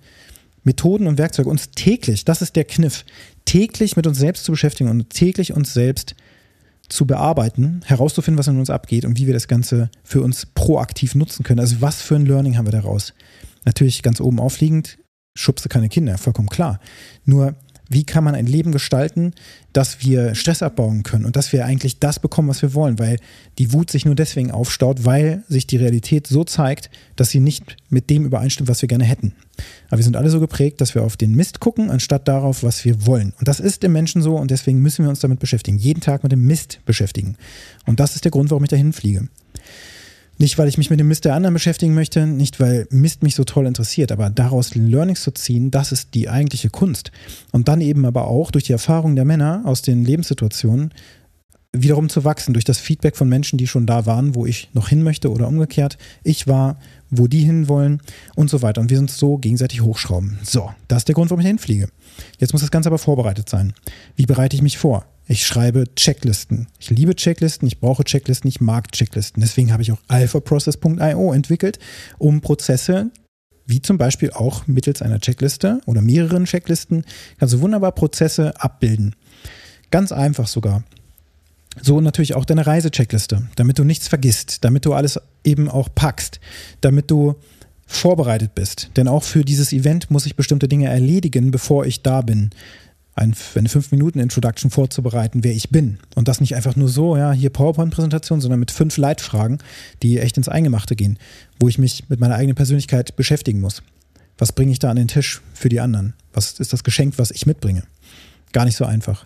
Methoden 0.63 1.07
und 1.07 1.17
Werkzeuge, 1.17 1.49
uns 1.49 1.71
täglich, 1.71 2.25
das 2.25 2.41
ist 2.41 2.55
der 2.55 2.65
Kniff, 2.65 3.05
täglich 3.45 3.95
mit 3.95 4.07
uns 4.07 4.17
selbst 4.17 4.43
zu 4.45 4.51
beschäftigen 4.51 4.89
und 4.89 5.09
täglich 5.09 5.53
uns 5.53 5.73
selbst 5.73 6.15
zu 6.89 7.05
bearbeiten, 7.05 7.81
herauszufinden, 7.85 8.39
was 8.39 8.47
in 8.47 8.59
uns 8.59 8.69
abgeht 8.69 9.05
und 9.05 9.17
wie 9.17 9.27
wir 9.27 9.33
das 9.33 9.47
Ganze 9.47 9.89
für 10.03 10.21
uns 10.21 10.47
proaktiv 10.47 11.15
nutzen 11.15 11.43
können. 11.43 11.59
Also 11.59 11.81
was 11.81 12.01
für 12.01 12.15
ein 12.15 12.25
Learning 12.25 12.57
haben 12.57 12.65
wir 12.65 12.71
daraus? 12.71 13.13
Natürlich 13.65 14.01
ganz 14.01 14.19
oben 14.19 14.39
aufliegend, 14.39 14.97
schubste 15.37 15.69
keine 15.69 15.89
Kinder, 15.89 16.17
vollkommen 16.17 16.49
klar. 16.49 16.79
Nur 17.25 17.55
wie 17.89 18.03
kann 18.03 18.23
man 18.23 18.35
ein 18.35 18.45
Leben 18.45 18.71
gestalten, 18.71 19.33
dass 19.73 20.01
wir 20.03 20.35
Stress 20.35 20.61
abbauen 20.61 21.03
können 21.03 21.25
und 21.25 21.35
dass 21.35 21.51
wir 21.51 21.65
eigentlich 21.65 21.99
das 21.99 22.19
bekommen, 22.19 22.47
was 22.47 22.61
wir 22.61 22.73
wollen, 22.73 22.99
weil 22.99 23.17
die 23.57 23.73
Wut 23.73 23.91
sich 23.91 24.05
nur 24.05 24.15
deswegen 24.15 24.51
aufstaut, 24.51 25.05
weil 25.05 25.43
sich 25.49 25.67
die 25.67 25.77
Realität 25.77 26.27
so 26.27 26.43
zeigt, 26.43 26.89
dass 27.15 27.31
sie 27.31 27.39
nicht 27.39 27.77
mit 27.89 28.09
dem 28.09 28.25
übereinstimmt, 28.25 28.69
was 28.69 28.81
wir 28.81 28.87
gerne 28.87 29.03
hätten. 29.03 29.33
Aber 29.87 29.97
wir 29.97 30.03
sind 30.03 30.15
alle 30.15 30.29
so 30.29 30.39
geprägt, 30.39 30.81
dass 30.81 30.95
wir 30.95 31.03
auf 31.03 31.17
den 31.17 31.35
Mist 31.35 31.59
gucken, 31.59 31.89
anstatt 31.89 32.27
darauf, 32.27 32.63
was 32.63 32.85
wir 32.85 33.05
wollen. 33.05 33.33
Und 33.39 33.47
das 33.47 33.59
ist 33.59 33.83
im 33.83 33.91
Menschen 33.91 34.21
so 34.21 34.37
und 34.37 34.51
deswegen 34.51 34.79
müssen 34.79 35.03
wir 35.03 35.09
uns 35.09 35.19
damit 35.19 35.39
beschäftigen. 35.39 35.77
Jeden 35.77 36.01
Tag 36.01 36.23
mit 36.23 36.31
dem 36.31 36.45
Mist 36.45 36.79
beschäftigen. 36.85 37.35
Und 37.85 37.99
das 37.99 38.15
ist 38.15 38.23
der 38.23 38.31
Grund, 38.31 38.51
warum 38.51 38.63
ich 38.63 38.69
dahin 38.69 38.93
fliege. 38.93 39.27
Nicht, 40.41 40.57
weil 40.57 40.69
ich 40.69 40.77
mich 40.77 40.89
mit 40.89 41.01
dem 41.01 41.09
Mist 41.09 41.25
der 41.25 41.35
anderen 41.35 41.53
beschäftigen 41.53 41.93
möchte, 41.93 42.25
nicht, 42.25 42.61
weil 42.61 42.87
Mist 42.91 43.23
mich 43.23 43.35
so 43.35 43.43
toll 43.43 43.67
interessiert, 43.67 44.09
aber 44.09 44.29
daraus 44.29 44.73
Learnings 44.73 45.21
zu 45.21 45.31
ziehen, 45.31 45.69
das 45.69 45.91
ist 45.91 46.13
die 46.13 46.29
eigentliche 46.29 46.69
Kunst. 46.69 47.11
Und 47.51 47.67
dann 47.67 47.81
eben 47.81 48.05
aber 48.05 48.25
auch 48.25 48.49
durch 48.49 48.63
die 48.63 48.71
Erfahrung 48.71 49.17
der 49.17 49.25
Männer 49.25 49.63
aus 49.65 49.81
den 49.81 50.05
Lebenssituationen 50.05 50.93
wiederum 51.73 52.09
zu 52.09 52.23
wachsen 52.23 52.53
durch 52.53 52.63
das 52.63 52.79
Feedback 52.79 53.17
von 53.17 53.27
Menschen, 53.27 53.57
die 53.57 53.67
schon 53.67 53.85
da 53.85 54.05
waren, 54.05 54.33
wo 54.33 54.45
ich 54.45 54.69
noch 54.73 54.87
hin 54.87 55.03
möchte 55.03 55.29
oder 55.29 55.47
umgekehrt. 55.47 55.97
Ich 56.23 56.47
war, 56.47 56.79
wo 57.09 57.27
die 57.27 57.43
hinwollen 57.43 58.01
und 58.35 58.49
so 58.49 58.61
weiter. 58.61 58.79
Und 58.79 58.89
wir 58.89 58.97
sind 58.97 59.11
so 59.11 59.37
gegenseitig 59.37 59.81
hochschrauben. 59.81 60.39
So, 60.43 60.71
das 60.87 60.99
ist 60.99 61.09
der 61.09 61.15
Grund, 61.15 61.29
warum 61.29 61.41
ich 61.41 61.47
hinfliege. 61.47 61.89
Jetzt 62.39 62.53
muss 62.53 62.61
das 62.61 62.71
Ganze 62.71 62.89
aber 62.89 62.97
vorbereitet 62.97 63.49
sein. 63.49 63.73
Wie 64.15 64.25
bereite 64.25 64.55
ich 64.55 64.61
mich 64.61 64.77
vor? 64.77 65.05
Ich 65.31 65.45
schreibe 65.45 65.83
Checklisten. 65.95 66.65
Ich 66.79 66.89
liebe 66.89 67.15
Checklisten, 67.15 67.67
ich 67.67 67.79
brauche 67.79 68.03
Checklisten, 68.03 68.49
ich 68.49 68.61
mag 68.61 68.91
Checklisten. 68.91 69.41
Deswegen 69.41 69.71
habe 69.71 69.83
ich 69.83 69.91
auch 69.91 69.99
alphaprocess.io 70.07 71.33
entwickelt, 71.33 71.77
um 72.17 72.41
Prozesse, 72.41 73.11
wie 73.67 73.79
zum 73.79 73.99
Beispiel 73.99 74.31
auch 74.31 74.65
mittels 74.65 75.03
einer 75.03 75.19
Checkliste 75.19 75.81
oder 75.85 76.01
mehreren 76.01 76.45
Checklisten, 76.45 77.05
kannst 77.37 77.53
du 77.53 77.61
wunderbar 77.61 77.91
Prozesse 77.91 78.59
abbilden. 78.59 79.15
Ganz 79.91 80.11
einfach 80.11 80.47
sogar. 80.47 80.83
So 81.79 82.01
natürlich 82.01 82.33
auch 82.33 82.43
deine 82.43 82.65
Reisecheckliste, 82.65 83.49
damit 83.55 83.77
du 83.77 83.83
nichts 83.83 84.07
vergisst, 84.07 84.63
damit 84.63 84.85
du 84.85 84.93
alles 84.93 85.19
eben 85.43 85.69
auch 85.69 85.89
packst, 85.93 86.39
damit 86.81 87.11
du 87.11 87.35
vorbereitet 87.85 88.55
bist. 88.55 88.89
Denn 88.97 89.07
auch 89.07 89.21
für 89.21 89.45
dieses 89.45 89.73
Event 89.73 90.09
muss 90.09 90.25
ich 90.25 90.35
bestimmte 90.35 90.67
Dinge 90.67 90.87
erledigen, 90.87 91.51
bevor 91.51 91.85
ich 91.85 92.01
da 92.01 92.21
bin. 92.21 92.49
Ein, 93.19 93.35
eine 93.55 93.67
5-Minuten-Introduction 93.67 94.71
vorzubereiten, 94.71 95.43
wer 95.43 95.51
ich 95.51 95.71
bin. 95.71 95.99
Und 96.15 96.29
das 96.29 96.39
nicht 96.39 96.55
einfach 96.55 96.77
nur 96.77 96.87
so, 96.87 97.17
ja, 97.17 97.33
hier 97.33 97.49
PowerPoint-Präsentation, 97.49 98.39
sondern 98.39 98.61
mit 98.61 98.71
fünf 98.71 98.95
Leitfragen, 98.95 99.57
die 100.01 100.19
echt 100.19 100.37
ins 100.37 100.47
Eingemachte 100.47 100.95
gehen, 100.95 101.19
wo 101.59 101.67
ich 101.67 101.77
mich 101.77 102.07
mit 102.07 102.21
meiner 102.21 102.35
eigenen 102.35 102.55
Persönlichkeit 102.55 103.17
beschäftigen 103.17 103.59
muss. 103.59 103.83
Was 104.37 104.53
bringe 104.53 104.71
ich 104.71 104.79
da 104.79 104.89
an 104.89 104.95
den 104.95 105.09
Tisch 105.09 105.41
für 105.53 105.67
die 105.67 105.81
anderen? 105.81 106.13
Was 106.31 106.59
ist 106.61 106.71
das 106.71 106.85
Geschenk, 106.85 107.15
was 107.17 107.31
ich 107.31 107.45
mitbringe? 107.45 107.83
Gar 108.53 108.63
nicht 108.63 108.77
so 108.77 108.85
einfach. 108.85 109.25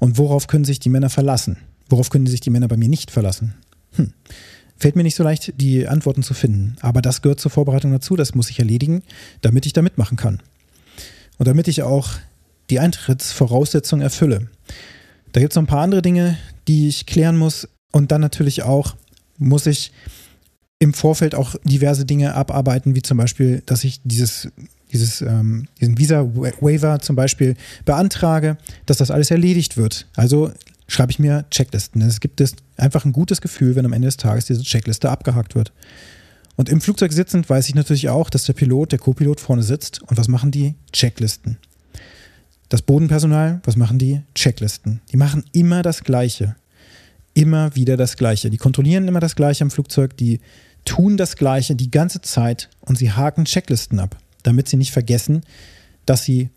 Und 0.00 0.18
worauf 0.18 0.48
können 0.48 0.64
sich 0.64 0.80
die 0.80 0.88
Männer 0.88 1.08
verlassen? 1.08 1.58
Worauf 1.88 2.10
können 2.10 2.26
sich 2.26 2.40
die 2.40 2.50
Männer 2.50 2.66
bei 2.66 2.76
mir 2.76 2.88
nicht 2.88 3.12
verlassen? 3.12 3.54
Hm. 3.92 4.12
Fällt 4.76 4.96
mir 4.96 5.04
nicht 5.04 5.14
so 5.14 5.22
leicht, 5.22 5.54
die 5.60 5.86
Antworten 5.86 6.24
zu 6.24 6.34
finden. 6.34 6.76
Aber 6.80 7.02
das 7.02 7.22
gehört 7.22 7.38
zur 7.38 7.52
Vorbereitung 7.52 7.92
dazu. 7.92 8.16
Das 8.16 8.34
muss 8.34 8.50
ich 8.50 8.58
erledigen, 8.58 9.02
damit 9.42 9.64
ich 9.64 9.72
da 9.72 9.82
mitmachen 9.82 10.16
kann. 10.16 10.40
Und 11.38 11.46
damit 11.46 11.68
ich 11.68 11.82
auch 11.82 12.10
die 12.70 12.80
Eintrittsvoraussetzungen 12.80 14.02
erfülle. 14.02 14.48
Da 15.32 15.40
gibt 15.40 15.52
es 15.52 15.56
noch 15.56 15.62
ein 15.62 15.68
paar 15.68 15.82
andere 15.82 16.02
Dinge, 16.02 16.38
die 16.66 16.88
ich 16.88 17.06
klären 17.06 17.36
muss. 17.36 17.68
Und 17.92 18.12
dann 18.12 18.20
natürlich 18.20 18.62
auch 18.62 18.96
muss 19.38 19.66
ich 19.66 19.92
im 20.78 20.94
Vorfeld 20.94 21.34
auch 21.34 21.56
diverse 21.64 22.04
Dinge 22.04 22.34
abarbeiten, 22.34 22.94
wie 22.94 23.02
zum 23.02 23.18
Beispiel, 23.18 23.62
dass 23.66 23.84
ich 23.84 24.00
dieses, 24.04 24.48
dieses, 24.92 25.22
ähm, 25.22 25.66
diesen 25.80 25.98
Visa-Waiver 25.98 27.00
zum 27.00 27.16
Beispiel 27.16 27.56
beantrage, 27.84 28.58
dass 28.86 28.98
das 28.98 29.10
alles 29.10 29.30
erledigt 29.30 29.76
wird. 29.76 30.06
Also 30.14 30.52
schreibe 30.86 31.10
ich 31.10 31.18
mir 31.18 31.46
Checklisten. 31.50 32.00
Es 32.02 32.20
gibt 32.20 32.40
es 32.40 32.54
einfach 32.76 33.04
ein 33.04 33.12
gutes 33.12 33.40
Gefühl, 33.40 33.74
wenn 33.74 33.86
am 33.86 33.92
Ende 33.92 34.06
des 34.06 34.16
Tages 34.16 34.46
diese 34.46 34.62
Checkliste 34.62 35.10
abgehakt 35.10 35.54
wird. 35.54 35.72
Und 36.56 36.68
im 36.68 36.80
Flugzeug 36.80 37.12
sitzend 37.12 37.48
weiß 37.48 37.68
ich 37.68 37.74
natürlich 37.74 38.08
auch, 38.08 38.30
dass 38.30 38.44
der 38.44 38.52
Pilot, 38.52 38.92
der 38.92 38.98
Co-Pilot 38.98 39.38
vorne 39.38 39.62
sitzt. 39.62 40.02
Und 40.02 40.16
was 40.16 40.28
machen 40.28 40.50
die? 40.50 40.74
Checklisten. 40.92 41.58
Das 42.68 42.82
Bodenpersonal, 42.82 43.60
was 43.64 43.76
machen 43.76 43.98
die? 43.98 44.20
Checklisten. 44.34 45.00
Die 45.10 45.16
machen 45.16 45.44
immer 45.52 45.82
das 45.82 46.04
Gleiche. 46.04 46.56
Immer 47.34 47.74
wieder 47.74 47.96
das 47.96 48.16
Gleiche. 48.16 48.50
Die 48.50 48.56
kontrollieren 48.58 49.08
immer 49.08 49.20
das 49.20 49.36
Gleiche 49.36 49.64
am 49.64 49.70
Flugzeug. 49.70 50.16
Die 50.16 50.40
tun 50.84 51.16
das 51.16 51.36
Gleiche 51.36 51.76
die 51.76 51.90
ganze 51.90 52.20
Zeit 52.20 52.68
und 52.80 52.98
sie 52.98 53.12
haken 53.12 53.44
Checklisten 53.44 53.98
ab, 53.98 54.16
damit 54.42 54.68
sie 54.68 54.76
nicht 54.76 54.92
vergessen, 54.92 55.42
dass 56.06 56.24
sie 56.24 56.50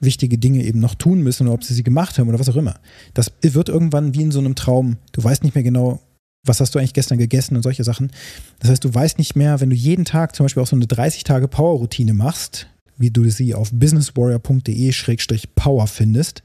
wichtige 0.00 0.38
Dinge 0.38 0.62
eben 0.64 0.80
noch 0.80 0.94
tun 0.94 1.20
müssen 1.20 1.46
oder 1.46 1.54
ob 1.54 1.64
sie 1.64 1.74
sie 1.74 1.82
gemacht 1.82 2.18
haben 2.18 2.28
oder 2.28 2.38
was 2.38 2.48
auch 2.48 2.56
immer. 2.56 2.74
Das 3.14 3.32
wird 3.40 3.68
irgendwann 3.68 4.14
wie 4.14 4.22
in 4.22 4.32
so 4.32 4.40
einem 4.40 4.54
Traum. 4.54 4.98
Du 5.12 5.24
weißt 5.24 5.44
nicht 5.44 5.54
mehr 5.54 5.64
genau, 5.64 6.00
was 6.44 6.60
hast 6.60 6.74
du 6.74 6.78
eigentlich 6.78 6.92
gestern 6.94 7.16
gegessen 7.16 7.56
und 7.56 7.62
solche 7.62 7.84
Sachen. 7.84 8.10
Das 8.58 8.70
heißt, 8.70 8.84
du 8.84 8.92
weißt 8.92 9.18
nicht 9.18 9.34
mehr, 9.34 9.60
wenn 9.60 9.70
du 9.70 9.76
jeden 9.76 10.04
Tag 10.04 10.36
zum 10.36 10.44
Beispiel 10.44 10.62
auch 10.62 10.66
so 10.66 10.76
eine 10.76 10.84
30-Tage-Power-Routine 10.84 12.12
machst, 12.12 12.66
wie 12.96 13.10
du 13.10 13.28
sie 13.30 13.54
auf 13.54 13.70
businesswarrior.de-power 13.72 15.86
findest, 15.86 16.42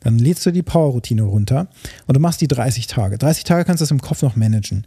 dann 0.00 0.18
lädst 0.18 0.44
du 0.46 0.52
die 0.52 0.62
Power-Routine 0.62 1.22
runter 1.22 1.68
und 2.06 2.16
du 2.16 2.20
machst 2.20 2.40
die 2.40 2.48
30 2.48 2.86
Tage. 2.86 3.18
30 3.18 3.44
Tage 3.44 3.64
kannst 3.64 3.80
du 3.80 3.84
das 3.84 3.90
im 3.90 4.00
Kopf 4.00 4.22
noch 4.22 4.36
managen. 4.36 4.86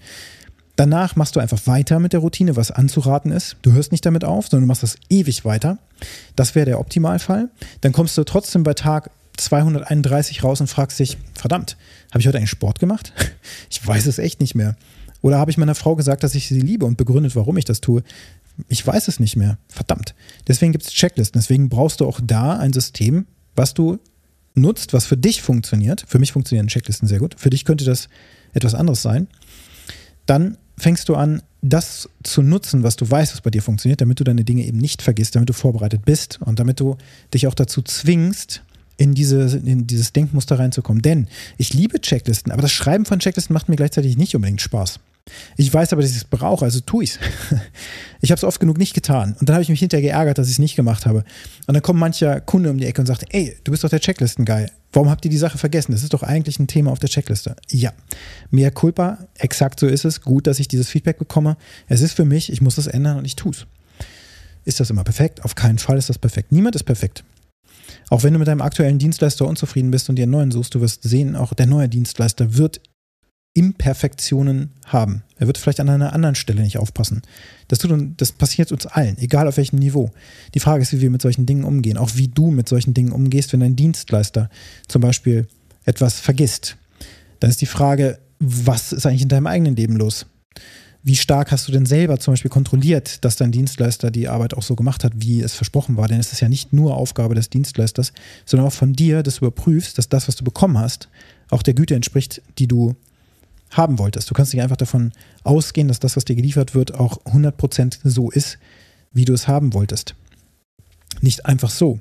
Danach 0.75 1.15
machst 1.17 1.35
du 1.35 1.41
einfach 1.41 1.67
weiter 1.67 1.99
mit 1.99 2.13
der 2.13 2.21
Routine, 2.21 2.55
was 2.55 2.71
anzuraten 2.71 3.33
ist. 3.33 3.57
Du 3.63 3.73
hörst 3.73 3.91
nicht 3.91 4.05
damit 4.05 4.23
auf, 4.23 4.47
sondern 4.47 4.63
du 4.63 4.67
machst 4.67 4.83
das 4.83 4.95
ewig 5.09 5.43
weiter. 5.43 5.77
Das 6.37 6.55
wäre 6.55 6.65
der 6.65 6.79
Optimalfall. 6.79 7.49
Dann 7.81 7.91
kommst 7.91 8.17
du 8.17 8.23
trotzdem 8.23 8.63
bei 8.63 8.73
Tag 8.73 9.11
231 9.35 10.41
raus 10.43 10.61
und 10.61 10.67
fragst 10.67 10.99
dich, 10.99 11.17
verdammt, 11.33 11.75
habe 12.11 12.21
ich 12.21 12.27
heute 12.27 12.37
eigentlich 12.37 12.49
Sport 12.49 12.79
gemacht? 12.79 13.13
Ich 13.69 13.85
weiß 13.85 14.05
es 14.05 14.19
echt 14.19 14.39
nicht 14.41 14.55
mehr. 14.55 14.75
Oder 15.21 15.37
habe 15.37 15.51
ich 15.51 15.57
meiner 15.57 15.75
Frau 15.75 15.95
gesagt, 15.95 16.23
dass 16.23 16.35
ich 16.35 16.47
sie 16.47 16.61
liebe 16.61 16.85
und 16.85 16.97
begründet, 16.97 17.35
warum 17.35 17.57
ich 17.57 17.65
das 17.65 17.81
tue? 17.81 18.03
Ich 18.67 18.85
weiß 18.85 19.07
es 19.07 19.19
nicht 19.19 19.35
mehr. 19.35 19.57
Verdammt. 19.67 20.15
Deswegen 20.47 20.71
gibt 20.71 20.85
es 20.85 20.91
Checklisten. 20.91 21.39
Deswegen 21.39 21.69
brauchst 21.69 22.01
du 22.01 22.07
auch 22.07 22.19
da 22.23 22.57
ein 22.57 22.73
System, 22.73 23.25
was 23.55 23.73
du 23.73 23.99
nutzt, 24.55 24.93
was 24.93 25.05
für 25.05 25.17
dich 25.17 25.41
funktioniert. 25.41 26.05
Für 26.07 26.19
mich 26.19 26.31
funktionieren 26.31 26.67
Checklisten 26.67 27.07
sehr 27.07 27.19
gut. 27.19 27.35
Für 27.37 27.49
dich 27.49 27.65
könnte 27.65 27.85
das 27.85 28.09
etwas 28.53 28.75
anderes 28.75 29.01
sein. 29.01 29.27
Dann 30.25 30.57
fängst 30.77 31.09
du 31.09 31.15
an, 31.15 31.41
das 31.61 32.09
zu 32.23 32.41
nutzen, 32.41 32.83
was 32.83 32.95
du 32.95 33.09
weißt, 33.09 33.33
was 33.33 33.41
bei 33.41 33.49
dir 33.49 33.61
funktioniert, 33.61 34.01
damit 34.01 34.19
du 34.19 34.23
deine 34.23 34.43
Dinge 34.43 34.65
eben 34.65 34.77
nicht 34.77 35.01
vergisst, 35.01 35.35
damit 35.35 35.49
du 35.49 35.53
vorbereitet 35.53 36.05
bist 36.05 36.39
und 36.41 36.59
damit 36.59 36.79
du 36.79 36.97
dich 37.33 37.47
auch 37.47 37.53
dazu 37.53 37.81
zwingst, 37.81 38.63
in, 38.95 39.13
diese, 39.13 39.57
in 39.57 39.87
dieses 39.87 40.13
Denkmuster 40.13 40.59
reinzukommen. 40.59 41.01
Denn 41.01 41.27
ich 41.57 41.73
liebe 41.73 42.01
Checklisten, 42.01 42.51
aber 42.51 42.61
das 42.61 42.71
Schreiben 42.71 43.05
von 43.05 43.19
Checklisten 43.19 43.53
macht 43.53 43.69
mir 43.69 43.77
gleichzeitig 43.77 44.17
nicht 44.17 44.35
unbedingt 44.35 44.61
Spaß. 44.61 44.99
Ich 45.57 45.73
weiß 45.73 45.93
aber, 45.93 46.01
dass 46.01 46.11
ich 46.11 46.17
es 46.17 46.23
brauche, 46.25 46.65
also 46.65 46.79
tue 46.79 47.03
ich 47.05 47.11
es. 47.11 47.19
Ich 48.21 48.31
habe 48.31 48.37
es 48.37 48.43
oft 48.43 48.59
genug 48.59 48.77
nicht 48.77 48.93
getan. 48.93 49.35
Und 49.39 49.47
dann 49.47 49.55
habe 49.55 49.63
ich 49.63 49.69
mich 49.69 49.79
hinterher 49.79 50.01
geärgert, 50.01 50.37
dass 50.37 50.47
ich 50.47 50.53
es 50.53 50.59
nicht 50.59 50.75
gemacht 50.75 51.05
habe. 51.05 51.23
Und 51.67 51.73
dann 51.73 51.81
kommt 51.81 51.99
mancher 51.99 52.41
Kunde 52.41 52.69
um 52.69 52.77
die 52.77 52.85
Ecke 52.85 53.01
und 53.01 53.07
sagt, 53.07 53.25
ey, 53.29 53.55
du 53.63 53.71
bist 53.71 53.83
doch 53.83 53.89
der 53.89 53.99
Checklisten-Guy. 53.99 54.67
Warum 54.91 55.09
habt 55.09 55.23
ihr 55.25 55.31
die 55.31 55.37
Sache 55.37 55.57
vergessen? 55.57 55.91
Das 55.91 56.03
ist 56.03 56.13
doch 56.13 56.23
eigentlich 56.23 56.59
ein 56.59 56.67
Thema 56.67 56.91
auf 56.91 56.99
der 56.99 57.09
Checkliste. 57.09 57.55
Ja, 57.69 57.93
mehr 58.49 58.71
culpa, 58.71 59.19
exakt 59.35 59.79
so 59.79 59.87
ist 59.87 60.03
es. 60.05 60.21
Gut, 60.21 60.47
dass 60.47 60.59
ich 60.59 60.67
dieses 60.67 60.89
Feedback 60.89 61.19
bekomme. 61.19 61.57
Es 61.87 62.01
ist 62.01 62.13
für 62.13 62.25
mich, 62.25 62.51
ich 62.51 62.61
muss 62.61 62.75
das 62.75 62.87
ändern 62.87 63.17
und 63.17 63.25
ich 63.25 63.35
tue 63.35 63.51
es. 63.51 63.65
Ist 64.65 64.79
das 64.79 64.89
immer 64.89 65.03
perfekt? 65.03 65.45
Auf 65.45 65.55
keinen 65.55 65.79
Fall 65.79 65.97
ist 65.97 66.09
das 66.09 66.17
perfekt. 66.17 66.51
Niemand 66.51 66.75
ist 66.75 66.83
perfekt. 66.83 67.23
Auch 68.09 68.23
wenn 68.23 68.33
du 68.33 68.39
mit 68.39 68.47
deinem 68.47 68.61
aktuellen 68.61 68.99
Dienstleister 68.99 69.47
unzufrieden 69.47 69.91
bist 69.91 70.09
und 70.09 70.15
dir 70.15 70.23
einen 70.23 70.31
neuen 70.31 70.51
suchst, 70.51 70.75
du 70.75 70.81
wirst 70.81 71.03
sehen, 71.03 71.35
auch 71.35 71.53
der 71.53 71.67
neue 71.67 71.89
Dienstleister 71.89 72.57
wird 72.57 72.81
Imperfektionen 73.53 74.71
haben. 74.85 75.23
Er 75.37 75.47
wird 75.47 75.57
vielleicht 75.57 75.79
an 75.79 75.89
einer 75.89 76.13
anderen 76.13 76.35
Stelle 76.35 76.61
nicht 76.61 76.77
aufpassen. 76.77 77.21
Das, 77.67 77.79
tut, 77.79 77.91
das 78.17 78.31
passiert 78.31 78.71
uns 78.71 78.85
allen, 78.85 79.17
egal 79.17 79.47
auf 79.47 79.57
welchem 79.57 79.79
Niveau. 79.79 80.11
Die 80.53 80.59
Frage 80.59 80.83
ist, 80.83 80.93
wie 80.93 81.01
wir 81.01 81.09
mit 81.09 81.21
solchen 81.21 81.45
Dingen 81.45 81.63
umgehen. 81.63 81.97
Auch 81.97 82.11
wie 82.15 82.27
du 82.27 82.51
mit 82.51 82.69
solchen 82.69 82.93
Dingen 82.93 83.11
umgehst, 83.11 83.51
wenn 83.51 83.59
dein 83.59 83.75
Dienstleister 83.75 84.49
zum 84.87 85.01
Beispiel 85.01 85.47
etwas 85.85 86.19
vergisst. 86.19 86.77
Dann 87.39 87.49
ist 87.49 87.61
die 87.61 87.65
Frage, 87.65 88.19
was 88.39 88.93
ist 88.93 89.05
eigentlich 89.05 89.23
in 89.23 89.29
deinem 89.29 89.47
eigenen 89.47 89.75
Leben 89.75 89.95
los? 89.95 90.25
Wie 91.01 91.15
stark 91.15 91.51
hast 91.51 91.67
du 91.67 91.71
denn 91.71 91.85
selber 91.85 92.19
zum 92.19 92.33
Beispiel 92.33 92.51
kontrolliert, 92.51 93.23
dass 93.23 93.37
dein 93.37 93.51
Dienstleister 93.51 94.11
die 94.11 94.27
Arbeit 94.27 94.53
auch 94.53 94.63
so 94.63 94.75
gemacht 94.75 95.05
hat, 95.05 95.13
wie 95.15 95.41
es 95.41 95.53
versprochen 95.53 95.95
war? 95.95 96.09
Denn 96.09 96.19
es 96.19 96.33
ist 96.33 96.41
ja 96.41 96.49
nicht 96.49 96.73
nur 96.73 96.97
Aufgabe 96.97 97.35
des 97.35 97.49
Dienstleisters, 97.49 98.11
sondern 98.45 98.67
auch 98.67 98.73
von 98.73 98.93
dir, 98.93 99.23
dass 99.23 99.35
du 99.35 99.45
überprüfst, 99.45 99.97
dass 99.97 100.09
das, 100.09 100.27
was 100.27 100.35
du 100.35 100.43
bekommen 100.43 100.77
hast, 100.77 101.07
auch 101.49 101.63
der 101.63 101.73
Güte 101.73 101.95
entspricht, 101.95 102.41
die 102.57 102.67
du 102.67 102.95
haben 103.71 103.99
wolltest. 103.99 104.29
Du 104.29 104.33
kannst 104.33 104.53
nicht 104.53 104.61
einfach 104.63 104.77
davon 104.77 105.11
ausgehen, 105.43 105.87
dass 105.87 105.99
das, 105.99 106.15
was 106.15 106.25
dir 106.25 106.35
geliefert 106.35 106.75
wird, 106.75 106.93
auch 106.93 107.23
100% 107.25 107.99
so 108.03 108.31
ist, 108.31 108.57
wie 109.11 109.25
du 109.25 109.33
es 109.33 109.47
haben 109.47 109.73
wolltest. 109.73 110.15
Nicht 111.21 111.45
einfach 111.45 111.69
so. 111.69 111.99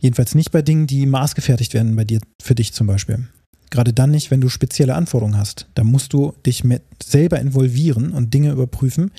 Jedenfalls 0.00 0.34
nicht 0.34 0.52
bei 0.52 0.62
Dingen, 0.62 0.86
die 0.86 1.06
maßgefertigt 1.06 1.74
werden 1.74 1.96
bei 1.96 2.04
dir, 2.04 2.20
für 2.40 2.54
dich 2.54 2.72
zum 2.72 2.86
Beispiel. 2.86 3.26
Gerade 3.70 3.92
dann 3.92 4.10
nicht, 4.10 4.30
wenn 4.30 4.40
du 4.40 4.48
spezielle 4.48 4.94
Anforderungen 4.94 5.36
hast. 5.36 5.66
Da 5.74 5.84
musst 5.84 6.12
du 6.12 6.32
dich 6.46 6.64
mit 6.64 6.82
selber 7.02 7.38
involvieren 7.38 8.12
und 8.12 8.32
Dinge 8.32 8.52
überprüfen, 8.52 9.10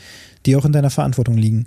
die 0.45 0.55
auch 0.55 0.65
in 0.65 0.71
deiner 0.71 0.89
Verantwortung 0.89 1.37
liegen. 1.37 1.65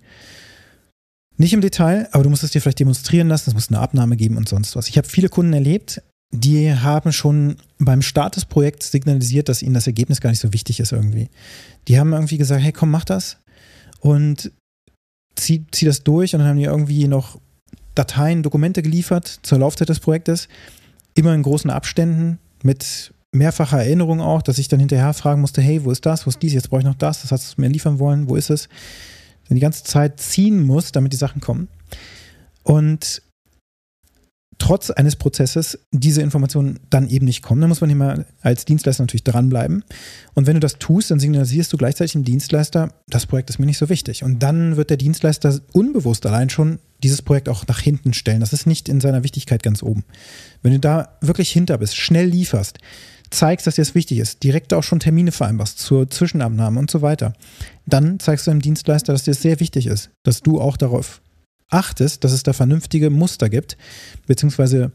Nicht 1.36 1.52
im 1.52 1.60
Detail, 1.60 2.08
aber 2.12 2.24
du 2.24 2.30
musst 2.30 2.42
es 2.42 2.50
dir 2.50 2.60
vielleicht 2.60 2.80
demonstrieren 2.80 3.28
lassen, 3.28 3.50
es 3.50 3.54
muss 3.54 3.68
eine 3.68 3.78
Abnahme 3.78 4.16
geben 4.16 4.36
und 4.36 4.48
sonst 4.48 4.76
was. 4.76 4.88
Ich 4.88 4.98
habe 4.98 5.08
viele 5.08 5.28
Kunden 5.28 5.52
erlebt, 5.52 6.02
die 6.32 6.74
haben 6.74 7.12
schon 7.12 7.56
beim 7.78 8.02
Start 8.02 8.36
des 8.36 8.46
Projekts 8.46 8.90
signalisiert, 8.90 9.48
dass 9.48 9.62
ihnen 9.62 9.74
das 9.74 9.86
Ergebnis 9.86 10.20
gar 10.20 10.30
nicht 10.30 10.40
so 10.40 10.52
wichtig 10.52 10.80
ist 10.80 10.92
irgendwie. 10.92 11.28
Die 11.88 11.98
haben 11.98 12.12
irgendwie 12.12 12.38
gesagt, 12.38 12.62
hey 12.62 12.72
komm, 12.72 12.90
mach 12.90 13.04
das. 13.04 13.36
Und 14.00 14.50
zieh, 15.36 15.64
zieh 15.70 15.84
das 15.84 16.02
durch. 16.02 16.34
Und 16.34 16.40
dann 16.40 16.48
haben 16.48 16.58
die 16.58 16.64
irgendwie 16.64 17.06
noch 17.06 17.38
Dateien, 17.94 18.42
Dokumente 18.42 18.82
geliefert 18.82 19.40
zur 19.42 19.58
Laufzeit 19.58 19.90
des 19.90 20.00
Projektes, 20.00 20.48
immer 21.14 21.34
in 21.34 21.42
großen 21.42 21.70
Abständen 21.70 22.38
mit 22.62 23.12
mehrfacher 23.34 23.78
Erinnerung 23.78 24.20
auch, 24.20 24.42
dass 24.42 24.58
ich 24.58 24.68
dann 24.68 24.80
hinterher 24.80 25.12
fragen 25.12 25.42
musste, 25.42 25.60
hey, 25.60 25.84
wo 25.84 25.90
ist 25.90 26.06
das, 26.06 26.26
wo 26.26 26.30
ist 26.30 26.42
dies, 26.42 26.54
jetzt 26.54 26.70
brauche 26.70 26.80
ich 26.80 26.86
noch 26.86 26.94
das, 26.94 27.22
das 27.22 27.32
hast 27.32 27.56
du 27.56 27.60
mir 27.60 27.68
liefern 27.68 27.98
wollen, 27.98 28.28
wo 28.28 28.36
ist 28.36 28.50
es? 28.50 28.68
Dann 29.48 29.56
die 29.56 29.60
ganze 29.60 29.84
Zeit 29.84 30.20
ziehen 30.20 30.64
muss, 30.64 30.92
damit 30.92 31.12
die 31.12 31.18
Sachen 31.18 31.40
kommen. 31.40 31.68
Und 32.62 33.22
trotz 34.62 34.90
eines 34.90 35.16
Prozesses 35.16 35.76
diese 35.90 36.22
Informationen 36.22 36.78
dann 36.88 37.08
eben 37.08 37.26
nicht 37.26 37.42
kommen. 37.42 37.60
Da 37.60 37.66
muss 37.66 37.80
man 37.80 37.90
immer 37.90 38.24
als 38.42 38.64
Dienstleister 38.64 39.02
natürlich 39.02 39.24
dranbleiben. 39.24 39.82
Und 40.34 40.46
wenn 40.46 40.54
du 40.54 40.60
das 40.60 40.78
tust, 40.78 41.10
dann 41.10 41.18
signalisierst 41.18 41.72
du 41.72 41.76
gleichzeitig 41.76 42.12
dem 42.12 42.22
Dienstleister, 42.22 42.94
das 43.08 43.26
Projekt 43.26 43.50
ist 43.50 43.58
mir 43.58 43.66
nicht 43.66 43.78
so 43.78 43.88
wichtig. 43.88 44.22
Und 44.22 44.40
dann 44.40 44.76
wird 44.76 44.90
der 44.90 44.98
Dienstleister 44.98 45.58
unbewusst 45.72 46.24
allein 46.26 46.48
schon 46.48 46.78
dieses 47.02 47.22
Projekt 47.22 47.48
auch 47.48 47.66
nach 47.66 47.80
hinten 47.80 48.12
stellen. 48.12 48.38
Das 48.38 48.52
ist 48.52 48.68
nicht 48.68 48.88
in 48.88 49.00
seiner 49.00 49.24
Wichtigkeit 49.24 49.64
ganz 49.64 49.82
oben. 49.82 50.04
Wenn 50.62 50.70
du 50.70 50.78
da 50.78 51.18
wirklich 51.20 51.50
hinter 51.50 51.78
bist, 51.78 51.96
schnell 51.96 52.26
lieferst, 52.26 52.78
zeigst, 53.30 53.66
dass 53.66 53.74
dir 53.74 53.82
das 53.82 53.96
wichtig 53.96 54.18
ist, 54.18 54.44
direkt 54.44 54.72
auch 54.74 54.84
schon 54.84 55.00
Termine 55.00 55.32
vereinbarst 55.32 55.80
zur 55.80 56.08
Zwischenabnahme 56.08 56.78
und 56.78 56.88
so 56.88 57.02
weiter, 57.02 57.32
dann 57.84 58.20
zeigst 58.20 58.46
du 58.46 58.52
deinem 58.52 58.62
Dienstleister, 58.62 59.12
dass 59.12 59.24
dir 59.24 59.32
das 59.32 59.42
sehr 59.42 59.58
wichtig 59.58 59.88
ist, 59.88 60.10
dass 60.22 60.40
du 60.40 60.60
auch 60.60 60.76
darauf 60.76 61.20
achtest, 61.72 62.24
dass 62.24 62.32
es 62.32 62.42
da 62.42 62.52
vernünftige 62.52 63.10
Muster 63.10 63.48
gibt, 63.48 63.76
beziehungsweise 64.26 64.92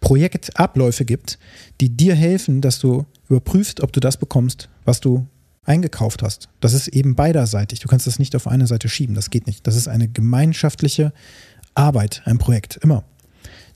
Projektabläufe 0.00 1.04
gibt, 1.04 1.38
die 1.80 1.90
dir 1.90 2.14
helfen, 2.14 2.60
dass 2.60 2.78
du 2.78 3.06
überprüfst, 3.28 3.80
ob 3.82 3.92
du 3.92 4.00
das 4.00 4.16
bekommst, 4.16 4.68
was 4.84 5.00
du 5.00 5.26
eingekauft 5.64 6.22
hast. 6.22 6.48
Das 6.60 6.72
ist 6.72 6.88
eben 6.88 7.14
beiderseitig. 7.14 7.80
Du 7.80 7.88
kannst 7.88 8.06
das 8.06 8.18
nicht 8.18 8.34
auf 8.34 8.46
eine 8.46 8.66
Seite 8.66 8.88
schieben. 8.88 9.14
Das 9.14 9.30
geht 9.30 9.46
nicht. 9.46 9.66
Das 9.66 9.76
ist 9.76 9.88
eine 9.88 10.08
gemeinschaftliche 10.08 11.12
Arbeit, 11.74 12.22
ein 12.24 12.38
Projekt, 12.38 12.78
immer. 12.82 13.04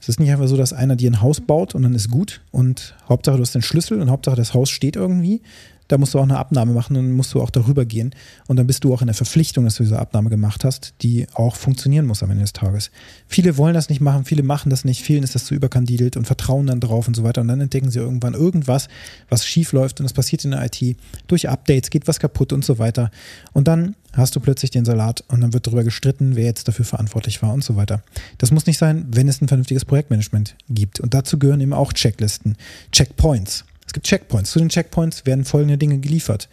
Es 0.00 0.08
ist 0.08 0.20
nicht 0.20 0.30
einfach 0.30 0.48
so, 0.48 0.56
dass 0.56 0.72
einer 0.72 0.96
dir 0.96 1.10
ein 1.10 1.22
Haus 1.22 1.40
baut 1.40 1.74
und 1.74 1.82
dann 1.82 1.94
ist 1.94 2.10
gut 2.10 2.42
und 2.50 2.94
Hauptsache 3.08 3.36
du 3.36 3.42
hast 3.42 3.54
den 3.54 3.62
Schlüssel 3.62 4.02
und 4.02 4.10
Hauptsache 4.10 4.36
das 4.36 4.52
Haus 4.52 4.68
steht 4.68 4.96
irgendwie, 4.96 5.40
da 5.88 5.98
musst 5.98 6.14
du 6.14 6.18
auch 6.18 6.24
eine 6.24 6.38
Abnahme 6.38 6.72
machen 6.72 6.96
und 6.96 7.12
musst 7.12 7.34
du 7.34 7.42
auch 7.42 7.50
darüber 7.50 7.84
gehen. 7.84 8.14
Und 8.46 8.56
dann 8.56 8.66
bist 8.66 8.84
du 8.84 8.94
auch 8.94 9.00
in 9.00 9.06
der 9.06 9.14
Verpflichtung, 9.14 9.64
dass 9.64 9.76
du 9.76 9.82
diese 9.82 9.98
Abnahme 9.98 10.30
gemacht 10.30 10.64
hast, 10.64 10.94
die 11.02 11.26
auch 11.34 11.56
funktionieren 11.56 12.06
muss 12.06 12.22
am 12.22 12.30
Ende 12.30 12.42
des 12.42 12.52
Tages. 12.52 12.90
Viele 13.26 13.56
wollen 13.56 13.74
das 13.74 13.88
nicht 13.88 14.00
machen, 14.00 14.24
viele 14.24 14.42
machen 14.42 14.70
das 14.70 14.84
nicht, 14.84 15.02
vielen 15.02 15.22
ist 15.22 15.34
das 15.34 15.44
zu 15.44 15.54
überkandidelt 15.54 16.16
und 16.16 16.26
vertrauen 16.26 16.66
dann 16.66 16.80
drauf 16.80 17.08
und 17.08 17.14
so 17.14 17.24
weiter. 17.24 17.40
Und 17.40 17.48
dann 17.48 17.60
entdecken 17.60 17.90
sie 17.90 17.98
irgendwann 17.98 18.34
irgendwas, 18.34 18.88
was 19.28 19.46
schief 19.46 19.72
läuft 19.72 20.00
und 20.00 20.04
das 20.04 20.12
passiert 20.12 20.44
in 20.44 20.52
der 20.52 20.64
IT. 20.64 20.96
Durch 21.26 21.48
Updates 21.48 21.90
geht 21.90 22.08
was 22.08 22.18
kaputt 22.18 22.52
und 22.52 22.64
so 22.64 22.78
weiter. 22.78 23.10
Und 23.52 23.68
dann 23.68 23.94
hast 24.16 24.36
du 24.36 24.40
plötzlich 24.40 24.70
den 24.70 24.84
Salat 24.84 25.24
und 25.28 25.40
dann 25.40 25.52
wird 25.52 25.66
darüber 25.66 25.84
gestritten, 25.84 26.36
wer 26.36 26.44
jetzt 26.44 26.68
dafür 26.68 26.84
verantwortlich 26.84 27.42
war 27.42 27.52
und 27.52 27.64
so 27.64 27.76
weiter. 27.76 28.02
Das 28.38 28.50
muss 28.50 28.66
nicht 28.66 28.78
sein, 28.78 29.06
wenn 29.10 29.28
es 29.28 29.40
ein 29.40 29.48
vernünftiges 29.48 29.84
Projektmanagement 29.84 30.56
gibt. 30.68 31.00
Und 31.00 31.14
dazu 31.14 31.38
gehören 31.38 31.60
eben 31.60 31.72
auch 31.72 31.92
Checklisten, 31.92 32.56
Checkpoints. 32.92 33.64
Es 33.86 33.92
gibt 33.92 34.06
Checkpoints. 34.06 34.50
Zu 34.50 34.58
den 34.58 34.68
Checkpoints 34.68 35.26
werden 35.26 35.44
folgende 35.44 35.78
Dinge 35.78 35.98
geliefert. 35.98 36.48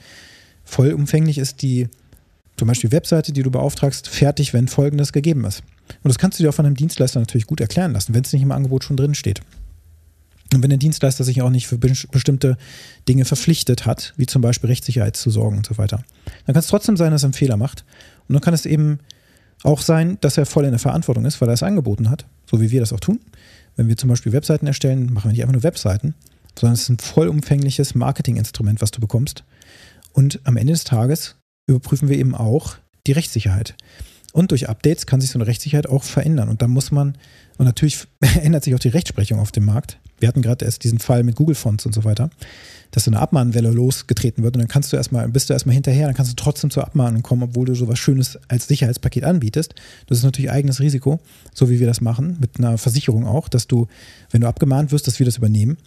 Vollumfänglich 0.63 1.37
ist 1.37 1.61
die 1.61 1.87
zum 2.57 2.67
Beispiel 2.67 2.91
Webseite, 2.91 3.31
die 3.31 3.43
du 3.43 3.51
beauftragst, 3.51 4.07
fertig, 4.07 4.53
wenn 4.53 4.67
folgendes 4.67 5.13
gegeben 5.13 5.45
ist. 5.45 5.63
Und 6.03 6.09
das 6.09 6.17
kannst 6.17 6.37
du 6.37 6.43
dir 6.43 6.49
auch 6.49 6.53
von 6.53 6.65
einem 6.65 6.75
Dienstleister 6.75 7.19
natürlich 7.19 7.47
gut 7.47 7.59
erklären 7.59 7.93
lassen, 7.93 8.13
wenn 8.13 8.23
es 8.23 8.33
nicht 8.33 8.43
im 8.43 8.51
Angebot 8.51 8.83
schon 8.83 8.97
drin 8.97 9.15
steht. 9.15 9.41
Und 10.53 10.61
wenn 10.61 10.69
der 10.69 10.77
Dienstleister 10.77 11.23
sich 11.23 11.41
auch 11.41 11.49
nicht 11.49 11.67
für 11.67 11.77
bestimmte 11.77 12.57
Dinge 13.07 13.25
verpflichtet 13.25 13.85
hat, 13.85 14.13
wie 14.17 14.25
zum 14.25 14.41
Beispiel 14.41 14.69
Rechtssicherheit 14.69 15.15
zu 15.15 15.29
sorgen 15.29 15.57
und 15.57 15.65
so 15.65 15.77
weiter, 15.77 16.03
dann 16.45 16.53
kann 16.53 16.59
es 16.59 16.67
trotzdem 16.67 16.97
sein, 16.97 17.11
dass 17.11 17.23
er 17.23 17.27
einen 17.27 17.33
Fehler 17.33 17.57
macht. 17.57 17.85
Und 18.27 18.33
dann 18.33 18.41
kann 18.41 18.53
es 18.53 18.65
eben 18.65 18.99
auch 19.63 19.81
sein, 19.81 20.17
dass 20.21 20.37
er 20.37 20.45
voll 20.45 20.65
in 20.65 20.71
der 20.71 20.79
Verantwortung 20.79 21.25
ist, 21.25 21.39
weil 21.39 21.49
er 21.49 21.53
es 21.53 21.63
angeboten 21.63 22.09
hat, 22.09 22.25
so 22.49 22.59
wie 22.59 22.71
wir 22.71 22.81
das 22.81 22.91
auch 22.91 22.99
tun. 22.99 23.19
Wenn 23.75 23.87
wir 23.87 23.95
zum 23.95 24.09
Beispiel 24.09 24.33
Webseiten 24.33 24.67
erstellen, 24.67 25.13
machen 25.13 25.29
wir 25.29 25.31
nicht 25.31 25.41
einfach 25.41 25.53
nur 25.53 25.63
Webseiten, 25.63 26.15
sondern 26.59 26.73
es 26.73 26.83
ist 26.83 26.89
ein 26.89 26.99
vollumfängliches 26.99 27.95
Marketinginstrument, 27.95 28.81
was 28.81 28.91
du 28.91 28.99
bekommst. 28.99 29.43
Und 30.13 30.39
am 30.43 30.57
Ende 30.57 30.73
des 30.73 30.83
Tages 30.83 31.35
überprüfen 31.67 32.09
wir 32.09 32.17
eben 32.17 32.35
auch 32.35 32.75
die 33.07 33.13
Rechtssicherheit. 33.13 33.75
Und 34.33 34.51
durch 34.51 34.69
Updates 34.69 35.05
kann 35.05 35.19
sich 35.19 35.31
so 35.31 35.39
eine 35.39 35.47
Rechtssicherheit 35.47 35.87
auch 35.87 36.03
verändern. 36.03 36.49
Und 36.49 36.61
da 36.61 36.67
muss 36.67 36.91
man, 36.91 37.17
und 37.57 37.65
natürlich 37.65 38.07
ändert 38.41 38.63
sich 38.63 38.75
auch 38.75 38.79
die 38.79 38.89
Rechtsprechung 38.89 39.39
auf 39.39 39.51
dem 39.51 39.65
Markt. 39.65 39.99
Wir 40.19 40.27
hatten 40.27 40.43
gerade 40.43 40.65
erst 40.65 40.83
diesen 40.83 40.99
Fall 40.99 41.23
mit 41.23 41.35
Google 41.35 41.55
Fonts 41.55 41.85
und 41.85 41.93
so 41.93 42.03
weiter, 42.03 42.29
dass 42.91 43.05
so 43.05 43.11
eine 43.11 43.19
Abmahnwelle 43.19 43.71
losgetreten 43.71 44.43
wird 44.43 44.55
und 44.55 44.59
dann 44.59 44.67
kannst 44.67 44.93
du 44.93 44.97
erstmal, 44.97 45.27
bist 45.27 45.49
du 45.49 45.53
erstmal 45.53 45.73
hinterher, 45.73 46.05
dann 46.05 46.15
kannst 46.15 46.31
du 46.31 46.35
trotzdem 46.35 46.69
zur 46.69 46.83
Abmahnung 46.85 47.23
kommen, 47.23 47.41
obwohl 47.41 47.65
du 47.65 47.73
sowas 47.73 47.97
Schönes 47.97 48.37
als 48.47 48.67
Sicherheitspaket 48.67 49.23
anbietest. 49.23 49.73
Das 50.05 50.19
ist 50.19 50.23
natürlich 50.23 50.51
eigenes 50.51 50.79
Risiko, 50.79 51.19
so 51.55 51.71
wie 51.71 51.79
wir 51.79 51.87
das 51.87 52.01
machen, 52.01 52.37
mit 52.39 52.59
einer 52.59 52.77
Versicherung 52.77 53.25
auch, 53.25 53.49
dass 53.49 53.65
du, 53.65 53.87
wenn 54.29 54.41
du 54.41 54.47
abgemahnt 54.47 54.91
wirst, 54.91 55.07
dass 55.07 55.17
wir 55.17 55.25
das 55.25 55.37
übernehmen. 55.37 55.77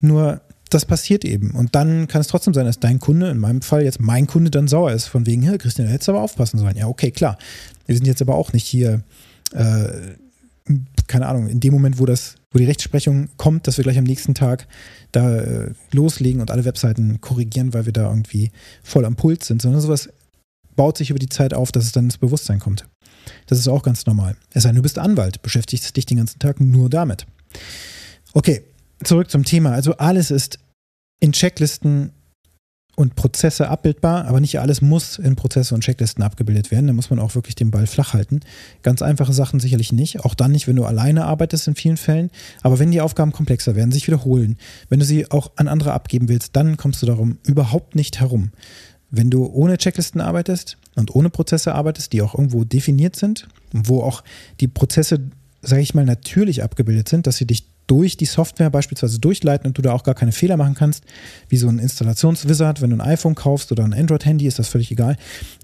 Nur 0.00 0.40
das 0.70 0.84
passiert 0.84 1.24
eben. 1.24 1.52
Und 1.52 1.74
dann 1.74 2.08
kann 2.08 2.20
es 2.20 2.26
trotzdem 2.26 2.54
sein, 2.54 2.66
dass 2.66 2.80
dein 2.80 2.98
Kunde, 2.98 3.30
in 3.30 3.38
meinem 3.38 3.62
Fall 3.62 3.84
jetzt 3.84 4.00
mein 4.00 4.26
Kunde, 4.26 4.50
dann 4.50 4.68
sauer 4.68 4.92
ist. 4.92 5.06
Von 5.06 5.26
wegen, 5.26 5.42
hey, 5.42 5.58
Christian, 5.58 5.86
da 5.86 5.92
hättest 5.92 6.08
du 6.08 6.12
aber 6.12 6.22
aufpassen 6.22 6.58
sollen. 6.58 6.76
Ja, 6.76 6.88
okay, 6.88 7.10
klar. 7.10 7.38
Wir 7.86 7.94
sind 7.94 8.06
jetzt 8.06 8.22
aber 8.22 8.34
auch 8.34 8.52
nicht 8.52 8.66
hier, 8.66 9.02
äh, 9.52 9.88
keine 11.06 11.26
Ahnung, 11.26 11.48
in 11.48 11.60
dem 11.60 11.72
Moment, 11.72 12.00
wo 12.00 12.06
das, 12.06 12.34
wo 12.50 12.58
die 12.58 12.64
Rechtsprechung 12.64 13.28
kommt, 13.36 13.66
dass 13.66 13.76
wir 13.76 13.84
gleich 13.84 13.98
am 13.98 14.04
nächsten 14.04 14.34
Tag 14.34 14.66
da 15.12 15.36
äh, 15.36 15.70
loslegen 15.92 16.40
und 16.40 16.50
alle 16.50 16.64
Webseiten 16.64 17.20
korrigieren, 17.20 17.72
weil 17.72 17.86
wir 17.86 17.92
da 17.92 18.08
irgendwie 18.08 18.50
voll 18.82 19.04
am 19.04 19.14
Puls 19.14 19.46
sind, 19.46 19.62
sondern 19.62 19.80
sowas 19.80 20.08
baut 20.74 20.98
sich 20.98 21.10
über 21.10 21.18
die 21.18 21.28
Zeit 21.28 21.54
auf, 21.54 21.70
dass 21.70 21.84
es 21.84 21.92
dann 21.92 22.04
ins 22.04 22.18
Bewusstsein 22.18 22.58
kommt. 22.58 22.86
Das 23.46 23.58
ist 23.58 23.68
auch 23.68 23.82
ganz 23.82 24.04
normal. 24.06 24.36
Es 24.52 24.64
sei 24.64 24.70
denn, 24.70 24.76
du 24.76 24.82
bist 24.82 24.98
Anwalt, 24.98 25.42
beschäftigst 25.42 25.96
dich 25.96 26.06
den 26.06 26.18
ganzen 26.18 26.38
Tag 26.38 26.60
nur 26.60 26.90
damit. 26.90 27.26
Okay, 28.34 28.62
zurück 29.04 29.30
zum 29.30 29.44
Thema. 29.44 29.72
Also 29.72 29.96
alles 29.96 30.30
ist 30.30 30.58
in 31.20 31.32
Checklisten 31.32 32.12
und 32.96 33.14
Prozesse 33.14 33.68
abbildbar, 33.68 34.24
aber 34.24 34.40
nicht 34.40 34.58
alles 34.58 34.80
muss 34.80 35.18
in 35.18 35.36
Prozesse 35.36 35.74
und 35.74 35.82
Checklisten 35.82 36.24
abgebildet 36.24 36.70
werden. 36.70 36.86
Da 36.86 36.94
muss 36.94 37.10
man 37.10 37.18
auch 37.18 37.34
wirklich 37.34 37.54
den 37.54 37.70
Ball 37.70 37.86
flach 37.86 38.14
halten. 38.14 38.40
Ganz 38.82 39.02
einfache 39.02 39.34
Sachen 39.34 39.60
sicherlich 39.60 39.92
nicht. 39.92 40.20
Auch 40.20 40.34
dann 40.34 40.50
nicht, 40.50 40.66
wenn 40.66 40.76
du 40.76 40.84
alleine 40.86 41.26
arbeitest 41.26 41.68
in 41.68 41.74
vielen 41.74 41.98
Fällen. 41.98 42.30
Aber 42.62 42.78
wenn 42.78 42.90
die 42.90 43.02
Aufgaben 43.02 43.32
komplexer 43.32 43.76
werden, 43.76 43.92
sich 43.92 44.06
wiederholen, 44.06 44.56
wenn 44.88 44.98
du 44.98 45.04
sie 45.04 45.30
auch 45.30 45.52
an 45.56 45.68
andere 45.68 45.92
abgeben 45.92 46.30
willst, 46.30 46.56
dann 46.56 46.78
kommst 46.78 47.02
du 47.02 47.06
darum 47.06 47.38
überhaupt 47.44 47.94
nicht 47.94 48.18
herum. 48.18 48.50
Wenn 49.10 49.30
du 49.30 49.44
ohne 49.44 49.76
Checklisten 49.76 50.22
arbeitest 50.22 50.78
und 50.94 51.14
ohne 51.14 51.28
Prozesse 51.28 51.74
arbeitest, 51.74 52.14
die 52.14 52.22
auch 52.22 52.34
irgendwo 52.34 52.64
definiert 52.64 53.14
sind, 53.14 53.46
wo 53.72 54.02
auch 54.02 54.24
die 54.60 54.68
Prozesse, 54.68 55.20
sage 55.60 55.82
ich 55.82 55.94
mal, 55.94 56.06
natürlich 56.06 56.62
abgebildet 56.62 57.10
sind, 57.10 57.26
dass 57.26 57.36
sie 57.36 57.46
dich 57.46 57.64
durch 57.86 58.16
die 58.16 58.24
Software 58.24 58.70
beispielsweise 58.70 59.18
durchleiten 59.18 59.66
und 59.66 59.78
du 59.78 59.82
da 59.82 59.92
auch 59.92 60.02
gar 60.02 60.14
keine 60.14 60.32
Fehler 60.32 60.56
machen 60.56 60.74
kannst, 60.74 61.04
wie 61.48 61.56
so 61.56 61.68
ein 61.68 61.78
Installationswizard, 61.78 62.80
wenn 62.80 62.90
du 62.90 62.96
ein 62.96 63.00
iPhone 63.00 63.34
kaufst 63.34 63.70
oder 63.72 63.84
ein 63.84 63.94
Android-Handy, 63.94 64.46
ist 64.46 64.58
das 64.58 64.68
völlig 64.68 64.90
egal. 64.90 65.16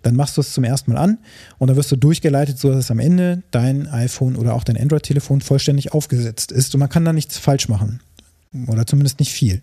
Dann 0.03 0.15
machst 0.15 0.37
du 0.37 0.41
es 0.41 0.53
zum 0.53 0.65
ersten 0.65 0.93
Mal 0.93 0.99
an 0.99 1.19
und 1.59 1.69
dann 1.69 1.77
wirst 1.77 1.91
du 1.91 1.97
durchgeleitet, 1.97 2.59
sodass 2.59 2.91
am 2.91 2.99
Ende 2.99 3.43
dein 3.51 3.89
iPhone 3.89 4.37
oder 4.37 4.55
auch 4.55 4.65
dein 4.65 4.77
Android-Telefon 4.77 5.41
vollständig 5.41 5.93
aufgesetzt 5.93 6.53
ist 6.53 6.75
und 6.75 6.81
man 6.81 6.89
kann 6.89 7.05
da 7.05 7.13
nichts 7.13 7.39
falsch 7.39 7.69
machen. 7.69 8.01
Oder 8.69 8.87
zumindest 8.87 9.19
nicht 9.19 9.33
viel. 9.33 9.63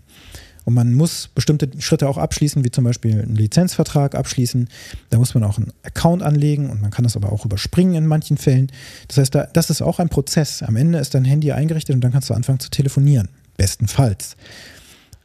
Und 0.66 0.74
man 0.74 0.94
muss 0.94 1.30
bestimmte 1.30 1.70
Schritte 1.80 2.08
auch 2.08 2.18
abschließen, 2.18 2.64
wie 2.64 2.72
zum 2.72 2.84
Beispiel 2.84 3.22
einen 3.22 3.36
Lizenzvertrag 3.36 4.16
abschließen. 4.16 4.70
Da 5.10 5.18
muss 5.18 5.34
man 5.34 5.44
auch 5.44 5.58
einen 5.58 5.74
Account 5.84 6.22
anlegen 6.22 6.70
und 6.70 6.82
man 6.82 6.92
kann 6.92 7.04
das 7.04 7.16
aber 7.16 7.32
auch 7.32 7.46
überspringen 7.46 7.96
in 7.96 8.06
manchen 8.06 8.38
Fällen. 8.38 8.72
Das 9.08 9.18
heißt, 9.18 9.38
das 9.54 9.70
ist 9.70 9.82
auch 9.82 10.00
ein 10.00 10.10
Prozess. 10.10 10.62
Am 10.62 10.76
Ende 10.76 11.00
ist 11.00 11.16
dein 11.16 11.26
Handy 11.26 11.52
eingerichtet 11.52 11.96
und 11.96 12.02
dann 12.02 12.12
kannst 12.12 12.30
du 12.30 12.34
anfangen 12.34 12.60
zu 12.60 12.70
telefonieren. 12.70 13.30
Bestenfalls. 13.58 14.36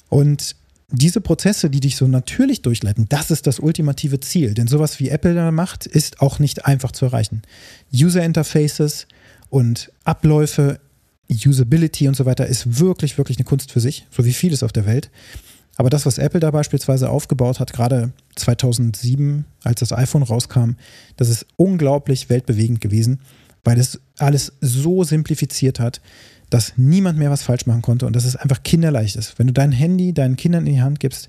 Und 0.09 0.57
diese 0.91 1.21
Prozesse, 1.21 1.71
die 1.71 1.81
dich 1.81 1.97
so 1.97 2.07
natürlich 2.07 2.63
durchleiten, 2.63 3.07
das 3.09 3.31
ist 3.31 3.47
das 3.47 3.59
ultimative 3.59 4.21
Ziel. 4.21 4.55
Denn 4.55 4.69
sowas 4.69 5.01
wie 5.01 5.09
Apple 5.09 5.35
da 5.35 5.51
macht, 5.51 5.87
ist 5.87 6.21
auch 6.21 6.39
nicht 6.39 6.67
einfach 6.67 6.93
zu 6.93 7.07
erreichen. 7.07 7.43
User 7.93 8.23
Interfaces 8.25 9.07
und 9.51 9.91
Abläufe 10.05 10.81
Usability 11.31 12.09
und 12.09 12.17
so 12.17 12.27
weiter 12.27 12.47
ist 12.47 12.81
wirklich, 12.81 13.19
wirklich 13.19 13.39
eine 13.39 13.45
Kunst 13.45 13.73
für 13.73 13.81
sich, 13.81 14.07
so 14.11 14.25
wie 14.25 14.33
vieles 14.33 14.63
auf 14.63 14.73
der 14.73 14.87
Welt. 14.87 15.11
Aber 15.77 15.91
das, 15.91 16.07
was 16.07 16.19
Apple 16.19 16.41
da 16.41 16.51
beispielsweise 16.51 17.11
aufgebaut 17.11 17.59
hat, 17.59 17.73
gerade 17.73 18.13
2007, 18.37 19.45
als 19.65 19.81
das 19.81 19.93
iPhone 19.93 20.23
rauskam, 20.23 20.73
das 21.17 21.29
ist 21.29 21.47
unglaublich 21.57 22.31
weltbewegend 22.31 22.81
gewesen, 22.81 23.21
weil 23.65 23.79
es 23.79 24.01
alles 24.19 24.53
so 24.61 25.03
simplifiziert 25.03 25.81
hat, 25.81 26.01
dass 26.51 26.75
niemand 26.77 27.19
mehr 27.19 27.31
was 27.31 27.43
falsch 27.43 27.67
machen 27.67 27.83
konnte 27.83 28.07
und 28.07 28.15
dass 28.15 28.25
es 28.25 28.37
einfach 28.37 28.63
kinderleicht 28.63 29.17
ist. 29.17 29.39
Wenn 29.39 29.49
du 29.49 29.53
dein 29.53 29.73
Handy 29.73 30.13
deinen 30.13 30.37
Kindern 30.37 30.67
in 30.67 30.75
die 30.75 30.83
Hand 30.83 31.01
gibst 31.01 31.29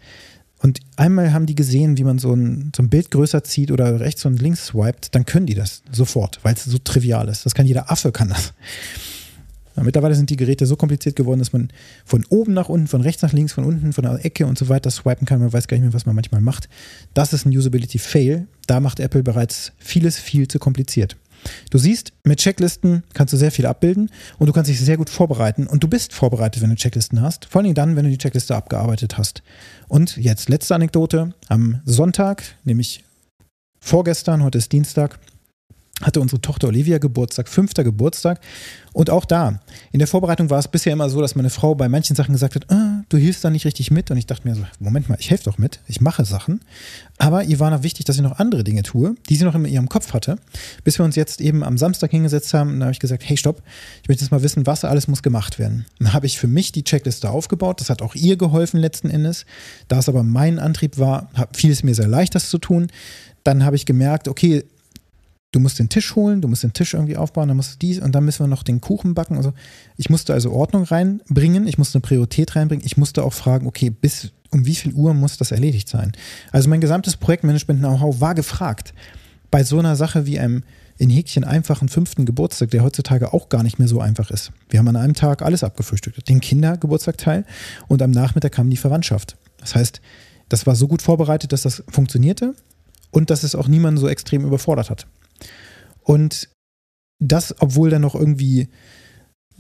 und 0.59 0.79
einmal 0.97 1.33
haben 1.33 1.47
die 1.47 1.55
gesehen, 1.55 1.97
wie 1.97 2.03
man 2.03 2.19
so 2.19 2.33
ein, 2.33 2.71
so 2.75 2.83
ein 2.83 2.89
Bild 2.89 3.09
größer 3.09 3.43
zieht 3.43 3.71
oder 3.71 3.99
rechts 3.99 4.25
und 4.25 4.41
links 4.41 4.67
swiped, 4.67 5.15
dann 5.15 5.25
können 5.25 5.47
die 5.47 5.55
das 5.55 5.81
sofort, 5.91 6.39
weil 6.43 6.53
es 6.53 6.65
so 6.65 6.77
trivial 6.77 7.29
ist. 7.29 7.45
Das 7.45 7.55
kann 7.55 7.65
jeder 7.65 7.89
Affe, 7.89 8.11
kann 8.11 8.29
das. 8.29 8.53
Mittlerweile 9.83 10.15
sind 10.15 10.29
die 10.29 10.37
Geräte 10.37 10.65
so 10.65 10.75
kompliziert 10.75 11.15
geworden, 11.15 11.39
dass 11.39 11.51
man 11.53 11.69
von 12.05 12.25
oben 12.29 12.53
nach 12.53 12.69
unten, 12.69 12.87
von 12.87 13.01
rechts 13.01 13.21
nach 13.21 13.33
links, 13.33 13.53
von 13.53 13.65
unten, 13.65 13.93
von 13.93 14.03
der 14.03 14.23
Ecke 14.23 14.45
und 14.45 14.57
so 14.57 14.69
weiter 14.69 14.89
swipen 14.89 15.25
kann. 15.25 15.39
Man 15.39 15.51
weiß 15.51 15.67
gar 15.67 15.75
nicht 15.77 15.83
mehr, 15.83 15.93
was 15.93 16.05
man 16.05 16.15
manchmal 16.15 16.41
macht. 16.41 16.69
Das 17.13 17.33
ist 17.33 17.45
ein 17.45 17.55
Usability-Fail. 17.55 18.47
Da 18.67 18.79
macht 18.79 18.99
Apple 18.99 19.23
bereits 19.23 19.73
vieles 19.77 20.17
viel 20.17 20.47
zu 20.47 20.59
kompliziert. 20.59 21.17
Du 21.69 21.77
siehst, 21.77 22.13
mit 22.23 22.39
Checklisten 22.39 23.03
kannst 23.13 23.33
du 23.33 23.37
sehr 23.37 23.51
viel 23.51 23.65
abbilden 23.65 24.09
und 24.39 24.47
du 24.47 24.53
kannst 24.53 24.69
dich 24.69 24.79
sehr 24.79 24.97
gut 24.97 25.09
vorbereiten 25.09 25.67
und 25.67 25.83
du 25.83 25.87
bist 25.87 26.13
vorbereitet, 26.13 26.61
wenn 26.61 26.69
du 26.69 26.75
Checklisten 26.75 27.21
hast. 27.21 27.45
Vor 27.45 27.61
allem 27.61 27.73
dann, 27.73 27.95
wenn 27.95 28.05
du 28.05 28.11
die 28.11 28.17
Checkliste 28.17 28.55
abgearbeitet 28.55 29.17
hast. 29.17 29.43
Und 29.87 30.17
jetzt 30.17 30.49
letzte 30.49 30.75
Anekdote. 30.75 31.33
Am 31.47 31.81
Sonntag, 31.85 32.43
nämlich 32.63 33.03
vorgestern, 33.79 34.43
heute 34.43 34.57
ist 34.57 34.71
Dienstag, 34.71 35.19
hatte 36.01 36.19
unsere 36.19 36.41
Tochter 36.41 36.67
Olivia 36.67 36.97
Geburtstag, 36.97 37.47
fünfter 37.47 37.83
Geburtstag. 37.83 38.41
Und 38.91 39.09
auch 39.09 39.25
da, 39.25 39.61
in 39.91 39.99
der 39.99 40.07
Vorbereitung 40.07 40.49
war 40.49 40.59
es 40.59 40.67
bisher 40.67 40.93
immer 40.93 41.09
so, 41.09 41.21
dass 41.21 41.35
meine 41.35 41.49
Frau 41.49 41.73
bei 41.75 41.87
manchen 41.87 42.15
Sachen 42.15 42.33
gesagt 42.33 42.55
hat, 42.55 42.71
ah, 42.71 43.03
du 43.07 43.17
hilfst 43.17 43.43
da 43.43 43.49
nicht 43.49 43.65
richtig 43.65 43.91
mit. 43.91 44.11
Und 44.11 44.17
ich 44.17 44.25
dachte 44.25 44.47
mir 44.47 44.55
so, 44.55 44.63
Moment 44.79 45.07
mal, 45.07 45.17
ich 45.19 45.29
helfe 45.29 45.45
doch 45.45 45.57
mit, 45.57 45.79
ich 45.87 46.01
mache 46.01 46.25
Sachen. 46.25 46.61
Aber 47.17 47.43
ihr 47.43 47.59
war 47.59 47.71
noch 47.71 47.83
wichtig, 47.83 48.05
dass 48.05 48.17
ich 48.17 48.21
noch 48.21 48.39
andere 48.39 48.65
Dinge 48.65 48.83
tue, 48.83 49.15
die 49.29 49.37
sie 49.37 49.45
noch 49.45 49.55
in 49.55 49.65
ihrem 49.65 49.87
Kopf 49.87 50.13
hatte, 50.13 50.37
bis 50.83 50.99
wir 50.99 51.05
uns 51.05 51.15
jetzt 51.15 51.39
eben 51.39 51.63
am 51.63 51.77
Samstag 51.77 52.11
hingesetzt 52.11 52.53
haben. 52.53 52.71
Und 52.71 52.79
da 52.81 52.85
habe 52.87 52.93
ich 52.93 52.99
gesagt, 52.99 53.23
hey, 53.25 53.37
stopp, 53.37 53.61
ich 54.03 54.09
möchte 54.09 54.23
jetzt 54.23 54.31
mal 54.31 54.43
wissen, 54.43 54.65
was 54.65 54.83
alles 54.83 55.07
muss 55.07 55.23
gemacht 55.23 55.59
werden. 55.59 55.85
Dann 55.99 56.11
habe 56.11 56.25
ich 56.25 56.37
für 56.37 56.47
mich 56.47 56.73
die 56.73 56.83
Checkliste 56.83 57.29
aufgebaut. 57.29 57.79
Das 57.79 57.89
hat 57.89 58.01
auch 58.01 58.15
ihr 58.15 58.35
geholfen 58.37 58.79
letzten 58.79 59.09
Endes. 59.09 59.45
Da 59.87 59.99
es 59.99 60.09
aber 60.09 60.23
mein 60.23 60.59
Antrieb 60.59 60.97
war, 60.97 61.29
fiel 61.53 61.71
es 61.71 61.83
mir 61.83 61.95
sehr 61.95 62.07
leicht, 62.07 62.35
das 62.35 62.49
zu 62.49 62.57
tun. 62.57 62.87
Dann 63.43 63.63
habe 63.63 63.75
ich 63.75 63.85
gemerkt, 63.85 64.27
okay, 64.27 64.65
du 65.55 65.61
musst 65.61 65.79
den 65.79 65.87
Tisch 65.87 66.15
holen, 66.15 66.41
du 66.41 66.49
musst 66.49 66.63
den 66.63 66.73
Tisch 66.73 66.93
irgendwie 66.93 67.15
aufbauen, 67.15 67.47
dann 67.47 67.55
musst 67.55 67.75
du 67.75 67.77
dies 67.79 67.99
und 67.99 68.13
dann 68.13 68.25
müssen 68.25 68.43
wir 68.43 68.47
noch 68.47 68.63
den 68.63 68.81
Kuchen 68.81 69.13
backen. 69.13 69.37
Also 69.37 69.53
ich 69.95 70.09
musste 70.09 70.33
also 70.33 70.51
Ordnung 70.51 70.83
reinbringen, 70.83 71.65
ich 71.65 71.77
musste 71.77 71.97
eine 71.97 72.01
Priorität 72.01 72.57
reinbringen, 72.57 72.85
ich 72.85 72.97
musste 72.97 73.23
auch 73.23 73.33
fragen, 73.33 73.65
okay, 73.65 73.89
bis 73.89 74.31
um 74.51 74.65
wie 74.65 74.75
viel 74.75 74.93
Uhr 74.93 75.13
muss 75.13 75.37
das 75.37 75.51
erledigt 75.51 75.87
sein? 75.87 76.11
Also 76.51 76.69
mein 76.69 76.81
gesamtes 76.81 77.15
Projektmanagement-Know-how 77.17 78.19
war 78.19 78.35
gefragt. 78.35 78.93
Bei 79.49 79.63
so 79.63 79.79
einer 79.79 79.95
Sache 79.95 80.25
wie 80.25 80.39
einem 80.39 80.63
in 80.97 81.09
Häkchen 81.09 81.45
einfachen 81.45 81.87
fünften 81.87 82.25
Geburtstag, 82.25 82.71
der 82.71 82.83
heutzutage 82.83 83.33
auch 83.33 83.47
gar 83.49 83.63
nicht 83.63 83.79
mehr 83.79 83.87
so 83.87 84.01
einfach 84.01 84.31
ist. 84.31 84.51
Wir 84.69 84.79
haben 84.79 84.87
an 84.89 84.95
einem 84.97 85.13
Tag 85.13 85.41
alles 85.41 85.63
abgefrühstückt, 85.63 86.27
den 86.27 86.41
Kindergeburtstagteil 86.41 87.45
und 87.87 88.01
am 88.01 88.11
Nachmittag 88.11 88.51
kam 88.51 88.69
die 88.69 88.77
Verwandtschaft. 88.77 89.37
Das 89.59 89.75
heißt, 89.75 90.01
das 90.49 90.67
war 90.67 90.75
so 90.75 90.87
gut 90.87 91.01
vorbereitet, 91.01 91.53
dass 91.53 91.63
das 91.63 91.83
funktionierte 91.89 92.55
und 93.11 93.29
dass 93.29 93.43
es 93.43 93.55
auch 93.55 93.69
niemanden 93.69 93.99
so 93.99 94.07
extrem 94.09 94.45
überfordert 94.45 94.89
hat. 94.89 95.07
Und 96.05 96.47
das, 97.19 97.55
obwohl 97.59 97.89
dann 97.89 98.01
noch 98.01 98.15
irgendwie 98.15 98.69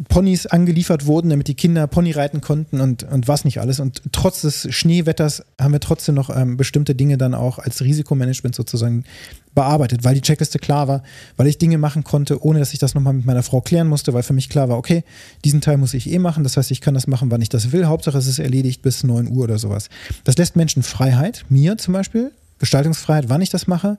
Ponys 0.09 0.45
angeliefert 0.45 1.05
wurden, 1.05 1.29
damit 1.29 1.47
die 1.47 1.55
Kinder 1.55 1.87
Pony 1.87 2.11
reiten 2.11 2.41
konnten 2.41 2.81
und, 2.81 3.03
und 3.03 3.29
was 3.29 3.45
nicht 3.45 3.61
alles. 3.61 3.79
Und 3.79 4.01
trotz 4.11 4.41
des 4.41 4.67
Schneewetters 4.69 5.45
haben 5.59 5.71
wir 5.71 5.79
trotzdem 5.79 6.15
noch 6.15 6.35
ähm, 6.35 6.57
bestimmte 6.57 6.95
Dinge 6.95 7.17
dann 7.17 7.33
auch 7.33 7.59
als 7.59 7.81
Risikomanagement 7.81 8.55
sozusagen 8.55 9.05
bearbeitet, 9.53 10.03
weil 10.03 10.15
die 10.15 10.21
Checkliste 10.21 10.59
klar 10.59 10.89
war, 10.89 11.03
weil 11.37 11.47
ich 11.47 11.57
Dinge 11.57 11.77
machen 11.77 12.03
konnte, 12.03 12.43
ohne 12.43 12.59
dass 12.59 12.73
ich 12.73 12.79
das 12.79 12.93
nochmal 12.93 13.13
mit 13.13 13.25
meiner 13.25 13.43
Frau 13.43 13.61
klären 13.61 13.87
musste, 13.87 14.13
weil 14.13 14.23
für 14.23 14.33
mich 14.33 14.49
klar 14.49 14.67
war, 14.67 14.77
okay, 14.77 15.05
diesen 15.45 15.61
Teil 15.61 15.77
muss 15.77 15.93
ich 15.93 16.11
eh 16.11 16.19
machen. 16.19 16.43
Das 16.43 16.57
heißt, 16.57 16.71
ich 16.71 16.81
kann 16.81 16.93
das 16.93 17.07
machen, 17.07 17.31
wann 17.31 17.41
ich 17.41 17.49
das 17.49 17.71
will. 17.71 17.85
Hauptsache, 17.85 18.17
es 18.17 18.27
ist 18.27 18.39
erledigt 18.39 18.81
bis 18.81 19.05
9 19.05 19.29
Uhr 19.29 19.45
oder 19.45 19.57
sowas. 19.57 19.87
Das 20.25 20.35
lässt 20.35 20.57
Menschen 20.57 20.83
Freiheit, 20.83 21.45
mir 21.47 21.77
zum 21.77 21.93
Beispiel, 21.93 22.31
Gestaltungsfreiheit, 22.59 23.29
wann 23.29 23.41
ich 23.41 23.49
das 23.49 23.67
mache. 23.67 23.97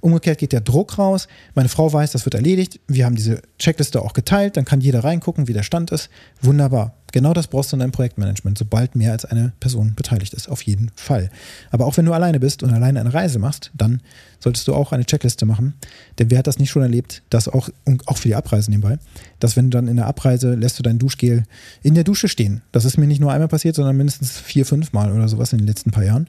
Umgekehrt 0.00 0.38
geht 0.38 0.52
der 0.52 0.60
Druck 0.60 0.98
raus. 0.98 1.28
Meine 1.54 1.68
Frau 1.68 1.92
weiß, 1.92 2.12
das 2.12 2.24
wird 2.24 2.34
erledigt. 2.34 2.80
Wir 2.86 3.04
haben 3.04 3.16
diese 3.16 3.42
Checkliste 3.58 4.00
auch 4.02 4.14
geteilt. 4.14 4.56
Dann 4.56 4.64
kann 4.64 4.80
jeder 4.80 5.04
reingucken, 5.04 5.48
wie 5.48 5.52
der 5.52 5.62
Stand 5.62 5.90
ist. 5.90 6.08
Wunderbar. 6.40 6.94
Genau 7.12 7.32
das 7.32 7.46
brauchst 7.46 7.72
du 7.72 7.76
in 7.76 7.80
deinem 7.80 7.92
Projektmanagement, 7.92 8.58
sobald 8.58 8.94
mehr 8.94 9.12
als 9.12 9.24
eine 9.24 9.52
Person 9.60 9.94
beteiligt 9.94 10.34
ist. 10.34 10.48
Auf 10.48 10.62
jeden 10.62 10.90
Fall. 10.94 11.30
Aber 11.70 11.86
auch 11.86 11.96
wenn 11.96 12.04
du 12.04 12.12
alleine 12.12 12.38
bist 12.38 12.62
und 12.62 12.72
alleine 12.72 13.00
eine 13.00 13.14
Reise 13.14 13.38
machst, 13.38 13.70
dann 13.74 14.02
solltest 14.40 14.68
du 14.68 14.74
auch 14.74 14.92
eine 14.92 15.04
Checkliste 15.04 15.46
machen. 15.46 15.74
Denn 16.18 16.30
wer 16.30 16.38
hat 16.38 16.46
das 16.46 16.58
nicht 16.58 16.70
schon 16.70 16.82
erlebt, 16.82 17.22
dass 17.30 17.48
auch, 17.48 17.70
auch 18.06 18.18
für 18.18 18.28
die 18.28 18.34
Abreise 18.34 18.70
nebenbei, 18.70 18.98
dass 19.40 19.56
wenn 19.56 19.70
du 19.70 19.78
dann 19.78 19.88
in 19.88 19.96
der 19.96 20.06
Abreise 20.06 20.54
lässt 20.54 20.78
du 20.78 20.82
dein 20.82 20.98
Duschgel 20.98 21.44
in 21.82 21.94
der 21.94 22.04
Dusche 22.04 22.28
stehen. 22.28 22.62
Das 22.72 22.84
ist 22.84 22.98
mir 22.98 23.06
nicht 23.06 23.20
nur 23.20 23.32
einmal 23.32 23.48
passiert, 23.48 23.74
sondern 23.74 23.96
mindestens 23.96 24.38
vier, 24.38 24.66
fünf 24.66 24.92
Mal 24.92 25.10
oder 25.10 25.28
sowas 25.28 25.52
in 25.52 25.58
den 25.58 25.66
letzten 25.66 25.90
paar 25.90 26.04
Jahren. 26.04 26.28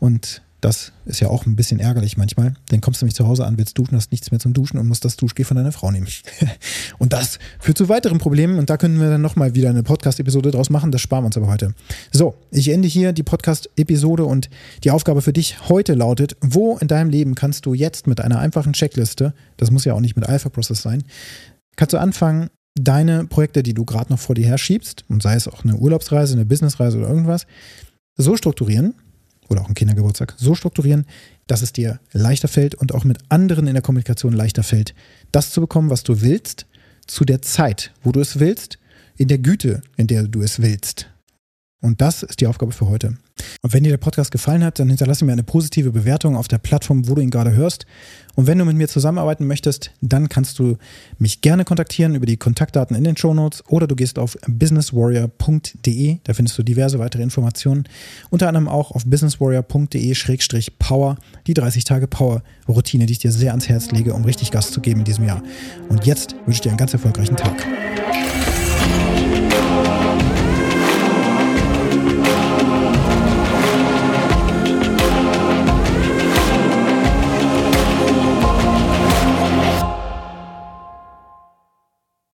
Und 0.00 0.42
das 0.60 0.92
ist 1.06 1.20
ja 1.20 1.28
auch 1.28 1.46
ein 1.46 1.56
bisschen 1.56 1.80
ärgerlich 1.80 2.16
manchmal. 2.16 2.54
Dann 2.68 2.80
kommst 2.80 3.00
du 3.00 3.04
nämlich 3.04 3.14
zu 3.14 3.26
Hause 3.26 3.46
an, 3.46 3.56
willst 3.58 3.78
duschen, 3.78 3.96
hast 3.96 4.12
nichts 4.12 4.30
mehr 4.30 4.40
zum 4.40 4.52
Duschen 4.52 4.78
und 4.78 4.86
musst 4.86 5.04
das 5.04 5.16
Duschgel 5.16 5.44
von 5.44 5.56
deiner 5.56 5.72
Frau 5.72 5.90
nehmen. 5.90 6.06
und 6.98 7.12
das 7.12 7.38
führt 7.58 7.78
zu 7.78 7.88
weiteren 7.88 8.18
Problemen 8.18 8.58
und 8.58 8.70
da 8.70 8.76
können 8.76 9.00
wir 9.00 9.08
dann 9.08 9.22
nochmal 9.22 9.54
wieder 9.54 9.70
eine 9.70 9.82
Podcast-Episode 9.82 10.50
draus 10.50 10.70
machen. 10.70 10.92
Das 10.92 11.00
sparen 11.00 11.22
wir 11.24 11.26
uns 11.26 11.36
aber 11.36 11.48
heute. 11.48 11.74
So, 12.12 12.34
ich 12.50 12.68
ende 12.68 12.88
hier 12.88 13.12
die 13.12 13.22
Podcast-Episode 13.22 14.24
und 14.24 14.50
die 14.84 14.90
Aufgabe 14.90 15.22
für 15.22 15.32
dich 15.32 15.68
heute 15.68 15.94
lautet, 15.94 16.36
wo 16.40 16.76
in 16.78 16.88
deinem 16.88 17.10
Leben 17.10 17.34
kannst 17.34 17.66
du 17.66 17.74
jetzt 17.74 18.06
mit 18.06 18.20
einer 18.20 18.38
einfachen 18.38 18.72
Checkliste, 18.72 19.34
das 19.56 19.70
muss 19.70 19.84
ja 19.84 19.94
auch 19.94 20.00
nicht 20.00 20.16
mit 20.16 20.28
Alpha 20.28 20.48
Process 20.48 20.82
sein, 20.82 21.02
kannst 21.76 21.94
du 21.94 21.98
anfangen, 21.98 22.50
deine 22.74 23.26
Projekte, 23.26 23.62
die 23.62 23.74
du 23.74 23.84
gerade 23.84 24.12
noch 24.12 24.18
vor 24.18 24.34
dir 24.34 24.46
her 24.46 24.58
schiebst, 24.58 25.04
und 25.08 25.22
sei 25.22 25.34
es 25.34 25.48
auch 25.48 25.64
eine 25.64 25.76
Urlaubsreise, 25.76 26.34
eine 26.34 26.44
Businessreise 26.44 26.98
oder 26.98 27.08
irgendwas, 27.08 27.46
so 28.16 28.36
strukturieren, 28.36 28.94
oder 29.50 29.60
auch 29.60 29.66
einen 29.66 29.74
Kindergeburtstag 29.74 30.34
so 30.38 30.54
strukturieren, 30.54 31.06
dass 31.46 31.62
es 31.62 31.72
dir 31.72 32.00
leichter 32.12 32.48
fällt 32.48 32.74
und 32.74 32.94
auch 32.94 33.04
mit 33.04 33.18
anderen 33.28 33.66
in 33.66 33.74
der 33.74 33.82
Kommunikation 33.82 34.32
leichter 34.32 34.62
fällt, 34.62 34.94
das 35.32 35.50
zu 35.50 35.60
bekommen, 35.60 35.90
was 35.90 36.04
du 36.04 36.22
willst, 36.22 36.66
zu 37.06 37.24
der 37.24 37.42
Zeit, 37.42 37.92
wo 38.02 38.12
du 38.12 38.20
es 38.20 38.38
willst, 38.38 38.78
in 39.16 39.28
der 39.28 39.38
Güte, 39.38 39.82
in 39.96 40.06
der 40.06 40.22
du 40.28 40.40
es 40.42 40.62
willst. 40.62 41.10
Und 41.80 42.00
das 42.00 42.22
ist 42.22 42.40
die 42.40 42.46
Aufgabe 42.46 42.72
für 42.72 42.88
heute. 42.88 43.16
Und 43.62 43.72
wenn 43.72 43.84
dir 43.84 43.90
der 43.90 43.96
Podcast 43.96 44.30
gefallen 44.30 44.62
hat, 44.62 44.78
dann 44.78 44.88
hinterlasse 44.88 45.24
mir 45.24 45.32
eine 45.32 45.42
positive 45.42 45.92
Bewertung 45.92 46.36
auf 46.36 46.46
der 46.46 46.58
Plattform, 46.58 47.08
wo 47.08 47.14
du 47.14 47.22
ihn 47.22 47.30
gerade 47.30 47.52
hörst. 47.52 47.86
Und 48.34 48.46
wenn 48.46 48.58
du 48.58 48.66
mit 48.66 48.76
mir 48.76 48.88
zusammenarbeiten 48.88 49.46
möchtest, 49.46 49.92
dann 50.02 50.28
kannst 50.28 50.58
du 50.58 50.76
mich 51.18 51.40
gerne 51.40 51.64
kontaktieren 51.64 52.14
über 52.14 52.26
die 52.26 52.36
Kontaktdaten 52.36 52.94
in 52.96 53.04
den 53.04 53.16
Shownotes 53.16 53.64
oder 53.68 53.86
du 53.86 53.96
gehst 53.96 54.18
auf 54.18 54.36
businesswarrior.de. 54.46 56.18
Da 56.22 56.34
findest 56.34 56.58
du 56.58 56.62
diverse 56.62 56.98
weitere 56.98 57.22
Informationen. 57.22 57.84
Unter 58.28 58.48
anderem 58.48 58.68
auch 58.68 58.90
auf 58.90 59.06
businesswarrior.de-power, 59.06 61.16
die 61.46 61.54
30 61.54 61.84
Tage 61.84 62.06
Power-Routine, 62.06 63.06
die 63.06 63.12
ich 63.12 63.20
dir 63.20 63.32
sehr 63.32 63.52
ans 63.52 63.70
Herz 63.70 63.90
lege, 63.90 64.12
um 64.12 64.24
richtig 64.24 64.50
Gas 64.50 64.70
zu 64.70 64.82
geben 64.82 65.00
in 65.00 65.06
diesem 65.06 65.26
Jahr. 65.26 65.42
Und 65.88 66.04
jetzt 66.06 66.34
wünsche 66.44 66.58
ich 66.58 66.60
dir 66.60 66.68
einen 66.70 66.78
ganz 66.78 66.92
erfolgreichen 66.92 67.36
Tag. 67.36 67.64